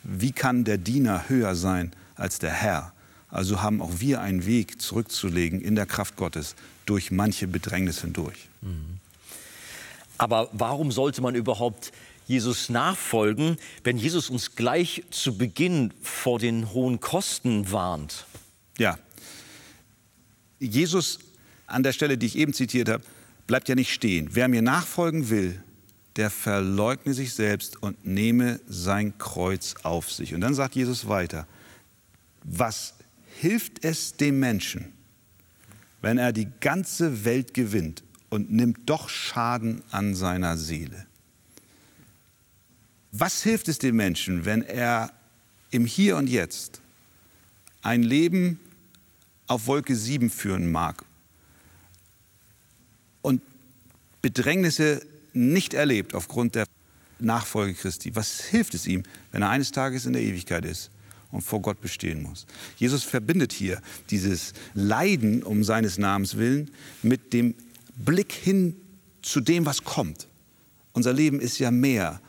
Wie 0.04 0.32
kann 0.32 0.64
der 0.64 0.78
Diener 0.78 1.28
höher 1.28 1.56
sein 1.56 1.92
als 2.16 2.40
der 2.40 2.52
Herr? 2.52 2.94
Also 3.30 3.62
haben 3.62 3.82
auch 3.82 4.00
wir 4.00 4.22
einen 4.22 4.46
Weg 4.46 4.82
zurückzulegen 4.82 5.60
in 5.60 5.76
der 5.76 5.86
Kraft 5.86 6.16
Gottes 6.16 6.56
durch 6.86 7.12
manche 7.12 7.48
Bedrängnis 7.48 8.02
hindurch. 8.02 8.48
Mhm. 8.62 9.00
Aber 10.18 10.50
warum 10.52 10.92
sollte 10.92 11.22
man 11.22 11.36
überhaupt 11.36 11.92
Jesus 12.28 12.70
nachfolgen, 12.70 13.58
wenn 13.84 13.98
Jesus 13.98 14.30
uns 14.30 14.56
gleich 14.56 15.04
zu 15.12 15.38
Beginn 15.38 15.94
vor 16.02 16.40
den 16.40 16.74
hohen 16.74 17.00
Kosten 17.00 17.72
warnt? 17.72 18.26
Ja, 18.78 18.98
Jesus 20.60 21.20
an 21.68 21.84
der 21.84 21.94
Stelle, 21.94 22.18
die 22.18 22.26
ich 22.26 22.38
eben 22.38 22.54
zitiert 22.54 22.90
habe, 22.90 23.04
bleibt 23.46 23.70
ja 23.70 23.76
nicht 23.76 23.94
stehen. 23.94 24.30
Wer 24.32 24.48
mir 24.48 24.62
nachfolgen 24.62 25.30
will, 25.30 25.62
der 26.16 26.30
verleugne 26.30 27.14
sich 27.14 27.34
selbst 27.34 27.82
und 27.82 28.06
nehme 28.06 28.60
sein 28.68 29.18
Kreuz 29.18 29.76
auf 29.84 30.12
sich. 30.12 30.34
Und 30.34 30.42
dann 30.42 30.56
sagt 30.56 30.76
Jesus 30.76 31.08
weiter, 31.08 31.48
was 32.44 32.96
hilft 33.40 33.84
es 33.84 34.18
dem 34.18 34.40
Menschen, 34.40 34.94
wenn 36.02 36.18
er 36.18 36.34
die 36.34 36.48
ganze 36.60 37.24
Welt 37.24 37.54
gewinnt 37.54 38.04
und 38.30 38.52
nimmt 38.52 38.90
doch 38.90 39.10
Schaden 39.10 39.84
an 39.92 40.16
seiner 40.16 40.58
Seele? 40.58 41.06
Was 43.12 43.42
hilft 43.44 43.68
es 43.68 43.80
dem 43.80 43.96
Menschen, 43.96 44.46
wenn 44.46 44.62
er 44.62 45.12
im 45.72 45.86
Hier 45.86 46.18
und 46.18 46.28
Jetzt 46.28 46.82
ein 47.82 48.04
Leben 48.04 48.60
auf 49.48 49.68
Wolke 49.68 49.96
7 49.96 50.30
führen 50.30 50.72
mag 50.72 51.04
und 53.22 53.42
Bedrängnisse 54.22 55.02
nicht 55.34 55.74
erlebt 55.74 56.14
aufgrund 56.14 56.56
der 56.56 56.66
Nachfolge 57.20 57.74
Christi, 57.74 58.16
was 58.16 58.42
hilft 58.42 58.74
es 58.74 58.86
ihm, 58.88 59.04
wenn 59.32 59.42
er 59.42 59.50
eines 59.50 59.72
Tages 59.72 60.06
in 60.06 60.14
der 60.14 60.22
Ewigkeit 60.22 60.66
ist 60.66 60.92
und 61.32 61.42
vor 61.42 61.62
Gott 61.62 61.82
bestehen 61.82 62.22
muss? 62.22 62.46
Jesus 62.76 63.04
verbindet 63.04 63.54
hier 63.54 63.82
dieses 64.10 64.54
Leiden 64.74 65.44
um 65.44 65.64
seines 65.64 65.98
Namens 65.98 66.38
willen 66.38 66.72
mit 67.02 67.34
dem 67.34 67.56
Blick 67.98 68.32
hin 68.32 68.76
zu 69.22 69.42
dem, 69.42 69.66
was 69.66 69.84
kommt. 69.84 70.28
Unser 70.94 71.14
Leben 71.14 71.40
ist 71.40 71.60
ja 71.60 71.72
mehr 71.72 72.22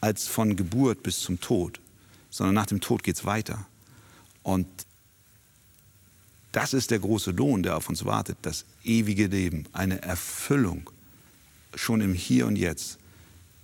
als 0.00 0.26
von 0.26 0.56
Geburt 0.56 1.02
bis 1.02 1.20
zum 1.20 1.40
Tod, 1.40 1.80
sondern 2.30 2.54
nach 2.54 2.66
dem 2.66 2.80
Tod 2.80 3.02
geht 3.02 3.16
es 3.16 3.24
weiter. 3.24 3.66
Und 4.42 4.66
das 6.52 6.72
ist 6.72 6.90
der 6.90 7.00
große 7.00 7.32
Lohn, 7.32 7.62
der 7.62 7.76
auf 7.76 7.88
uns 7.88 8.04
wartet, 8.04 8.38
das 8.42 8.64
ewige 8.84 9.26
Leben, 9.26 9.66
eine 9.72 10.00
Erfüllung 10.02 10.90
schon 11.74 12.00
im 12.00 12.14
Hier 12.14 12.46
und 12.46 12.56
Jetzt. 12.56 12.98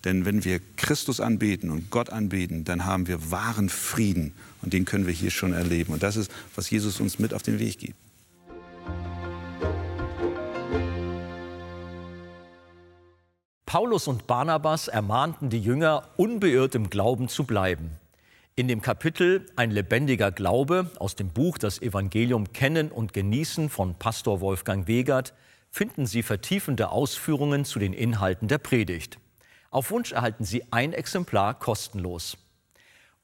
Denn 0.05 0.27
wenn 0.27 0.45
wir 0.45 0.61
Christus 0.77 1.19
anbeten 1.21 1.71
und 1.71 1.91
Gott 1.91 2.11
anbeten, 2.11 2.65
dann 2.65 2.85
haben 2.85 3.07
wir 3.07 3.31
wahren 3.31 3.71
Frieden 3.71 4.33
und 4.61 4.75
den 4.75 4.85
können 4.85 5.07
wir 5.07 5.15
hier 5.15 5.31
schon 5.31 5.55
erleben. 5.55 5.95
Und 5.95 6.03
das 6.03 6.17
ist, 6.17 6.31
was 6.55 6.69
Jesus 6.69 7.01
uns 7.01 7.19
mit 7.19 7.33
auf 7.33 7.43
den 7.43 7.59
Weg 7.59 7.79
gibt. 7.79 7.97
Paulus 13.75 14.07
und 14.07 14.29
Barnabas 14.29 14.87
ermahnten 14.87 15.51
die 15.51 15.59
Jünger, 15.59 16.05
unbeirrt 16.17 16.77
im 16.77 16.91
Glauben 16.91 17.29
zu 17.29 17.43
bleiben. 17.43 17.91
In 18.55 18.69
dem 18.69 18.81
Kapitel 18.81 19.47
Ein 19.57 19.73
lebendiger 19.73 20.31
Glaube 20.31 20.93
aus 21.01 21.17
dem 21.17 21.31
Buch 21.31 21.59
Das 21.59 21.83
Evangelium 21.83 22.53
kennen 22.53 22.93
und 22.93 23.13
genießen 23.13 23.69
von 23.69 23.97
Pastor 23.97 24.41
Wolfgang 24.41 24.87
Wegert 24.87 25.35
finden 25.73 26.07
Sie 26.07 26.23
vertiefende 26.23 26.91
Ausführungen 26.91 27.65
zu 27.65 27.81
den 27.81 27.95
Inhalten 27.95 28.47
der 28.47 28.59
Predigt. 28.59 29.19
Auf 29.73 29.91
Wunsch 29.91 30.13
erhalten 30.13 30.45
Sie 30.45 30.63
ein 30.71 30.93
Exemplar 30.93 31.59
kostenlos. 31.59 32.37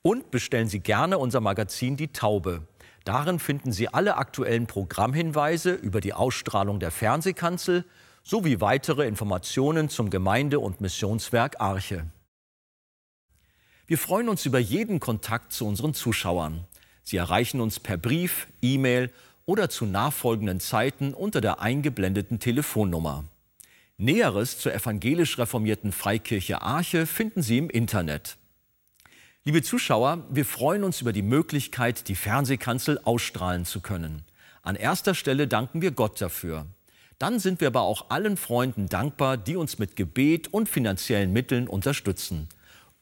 Und 0.02 0.32
bestellen 0.32 0.66
Sie 0.66 0.80
gerne 0.80 1.18
unser 1.18 1.40
Magazin 1.40 1.96
Die 1.96 2.12
Taube. 2.12 2.66
Darin 3.04 3.38
finden 3.38 3.70
Sie 3.70 3.86
alle 3.86 4.16
aktuellen 4.16 4.66
Programmhinweise 4.66 5.74
über 5.74 6.00
die 6.00 6.12
Ausstrahlung 6.12 6.80
der 6.80 6.90
Fernsehkanzel 6.90 7.84
sowie 8.30 8.60
weitere 8.60 9.08
Informationen 9.08 9.88
zum 9.88 10.08
Gemeinde- 10.08 10.60
und 10.60 10.80
Missionswerk 10.80 11.60
Arche. 11.60 12.06
Wir 13.88 13.98
freuen 13.98 14.28
uns 14.28 14.46
über 14.46 14.60
jeden 14.60 15.00
Kontakt 15.00 15.52
zu 15.52 15.66
unseren 15.66 15.94
Zuschauern. 15.94 16.64
Sie 17.02 17.16
erreichen 17.16 17.60
uns 17.60 17.80
per 17.80 17.96
Brief, 17.96 18.46
E-Mail 18.62 19.10
oder 19.46 19.68
zu 19.68 19.84
nachfolgenden 19.84 20.60
Zeiten 20.60 21.12
unter 21.12 21.40
der 21.40 21.60
eingeblendeten 21.60 22.38
Telefonnummer. 22.38 23.24
Näheres 23.96 24.60
zur 24.60 24.72
evangelisch 24.72 25.36
reformierten 25.36 25.90
Freikirche 25.90 26.62
Arche 26.62 27.06
finden 27.06 27.42
Sie 27.42 27.58
im 27.58 27.68
Internet. 27.68 28.36
Liebe 29.42 29.64
Zuschauer, 29.64 30.24
wir 30.30 30.44
freuen 30.44 30.84
uns 30.84 31.00
über 31.00 31.12
die 31.12 31.22
Möglichkeit, 31.22 32.06
die 32.06 32.14
Fernsehkanzel 32.14 33.00
ausstrahlen 33.02 33.64
zu 33.64 33.80
können. 33.80 34.22
An 34.62 34.76
erster 34.76 35.16
Stelle 35.16 35.48
danken 35.48 35.82
wir 35.82 35.90
Gott 35.90 36.20
dafür. 36.20 36.66
Dann 37.20 37.38
sind 37.38 37.60
wir 37.60 37.68
aber 37.68 37.82
auch 37.82 38.08
allen 38.08 38.38
Freunden 38.38 38.88
dankbar, 38.88 39.36
die 39.36 39.54
uns 39.54 39.78
mit 39.78 39.94
Gebet 39.94 40.48
und 40.48 40.70
finanziellen 40.70 41.34
Mitteln 41.34 41.68
unterstützen. 41.68 42.48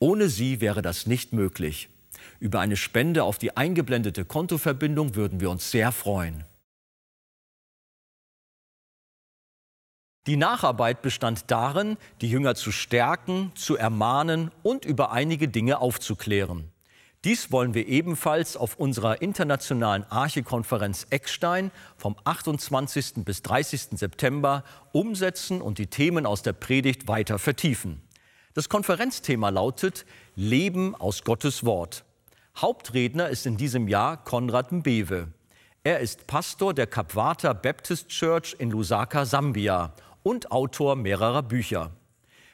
Ohne 0.00 0.28
sie 0.28 0.60
wäre 0.60 0.82
das 0.82 1.06
nicht 1.06 1.32
möglich. 1.32 1.88
Über 2.40 2.58
eine 2.58 2.76
Spende 2.76 3.22
auf 3.22 3.38
die 3.38 3.56
eingeblendete 3.56 4.24
Kontoverbindung 4.24 5.14
würden 5.14 5.38
wir 5.38 5.50
uns 5.50 5.70
sehr 5.70 5.92
freuen. 5.92 6.44
Die 10.26 10.36
Nacharbeit 10.36 11.00
bestand 11.00 11.48
darin, 11.52 11.96
die 12.20 12.28
Jünger 12.28 12.56
zu 12.56 12.72
stärken, 12.72 13.52
zu 13.54 13.76
ermahnen 13.76 14.50
und 14.64 14.84
über 14.84 15.12
einige 15.12 15.46
Dinge 15.46 15.80
aufzuklären. 15.80 16.72
Dies 17.28 17.52
wollen 17.52 17.74
wir 17.74 17.86
ebenfalls 17.86 18.56
auf 18.56 18.76
unserer 18.76 19.20
internationalen 19.20 20.02
Archekonferenz 20.04 21.06
Eckstein 21.10 21.70
vom 21.98 22.16
28. 22.24 23.16
bis 23.16 23.42
30. 23.42 23.98
September 23.98 24.64
umsetzen 24.92 25.60
und 25.60 25.76
die 25.76 25.88
Themen 25.88 26.24
aus 26.24 26.40
der 26.40 26.54
Predigt 26.54 27.06
weiter 27.06 27.38
vertiefen. 27.38 28.00
Das 28.54 28.70
Konferenzthema 28.70 29.50
lautet 29.50 30.06
Leben 30.36 30.94
aus 30.94 31.22
Gottes 31.22 31.66
Wort. 31.66 32.06
Hauptredner 32.56 33.28
ist 33.28 33.44
in 33.44 33.58
diesem 33.58 33.88
Jahr 33.88 34.24
Konrad 34.24 34.72
Mbewe. 34.72 35.28
Er 35.84 36.00
ist 36.00 36.26
Pastor 36.26 36.72
der 36.72 36.86
Kapwata 36.86 37.52
Baptist 37.52 38.08
Church 38.08 38.56
in 38.58 38.70
Lusaka, 38.70 39.26
Sambia 39.26 39.92
und 40.22 40.50
Autor 40.50 40.96
mehrerer 40.96 41.42
Bücher. 41.42 41.90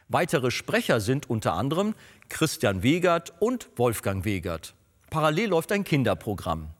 Weitere 0.09 0.51
Sprecher 0.51 1.01
sind 1.01 1.31
unter 1.31 1.55
anderem 1.55 1.95
Christian 2.29 2.83
Wegert 2.83 3.33
und 3.41 3.69
Wolfgang 3.77 4.25
Wegert. 4.25 4.75
Parallel 5.11 5.51
läuft 5.51 5.73
ein 5.73 5.85
Kinderprogramm. 5.85 6.71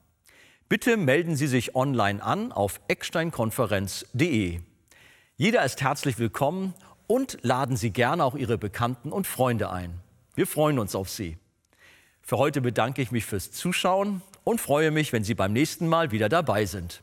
Bitte 0.69 0.97
melden 0.97 1.37
Sie 1.37 1.47
sich 1.47 1.75
online 1.75 2.23
an 2.23 2.51
auf 2.51 2.81
ecksteinkonferenz.de. 2.89 4.61
Jeder 5.37 5.65
ist 5.65 5.83
herzlich 5.83 6.19
willkommen 6.19 6.75
und 7.07 7.39
laden 7.43 7.77
Sie 7.77 7.91
gerne 7.91 8.25
auch 8.25 8.35
Ihre 8.35 8.59
Bekannten 8.59 9.13
und 9.13 9.27
Freunde 9.27 9.71
ein. 9.71 10.01
Wir 10.35 10.47
freuen 10.47 10.79
uns 10.79 10.95
auf 10.95 11.11
Sie. 11.11 11.39
Für 12.23 12.39
heute 12.39 12.61
bedanke 12.61 13.03
ich 13.03 13.13
mich 13.13 13.27
fürs 13.27 13.53
Zuschauen 13.53 14.23
und 14.45 14.61
freue 14.61 14.91
mich, 14.91 15.13
wenn 15.13 15.25
Sie 15.25 15.35
beim 15.35 15.53
nächsten 15.53 15.87
Mal 15.87 16.11
wieder 16.11 16.29
dabei 16.29 16.65
sind. 16.67 17.03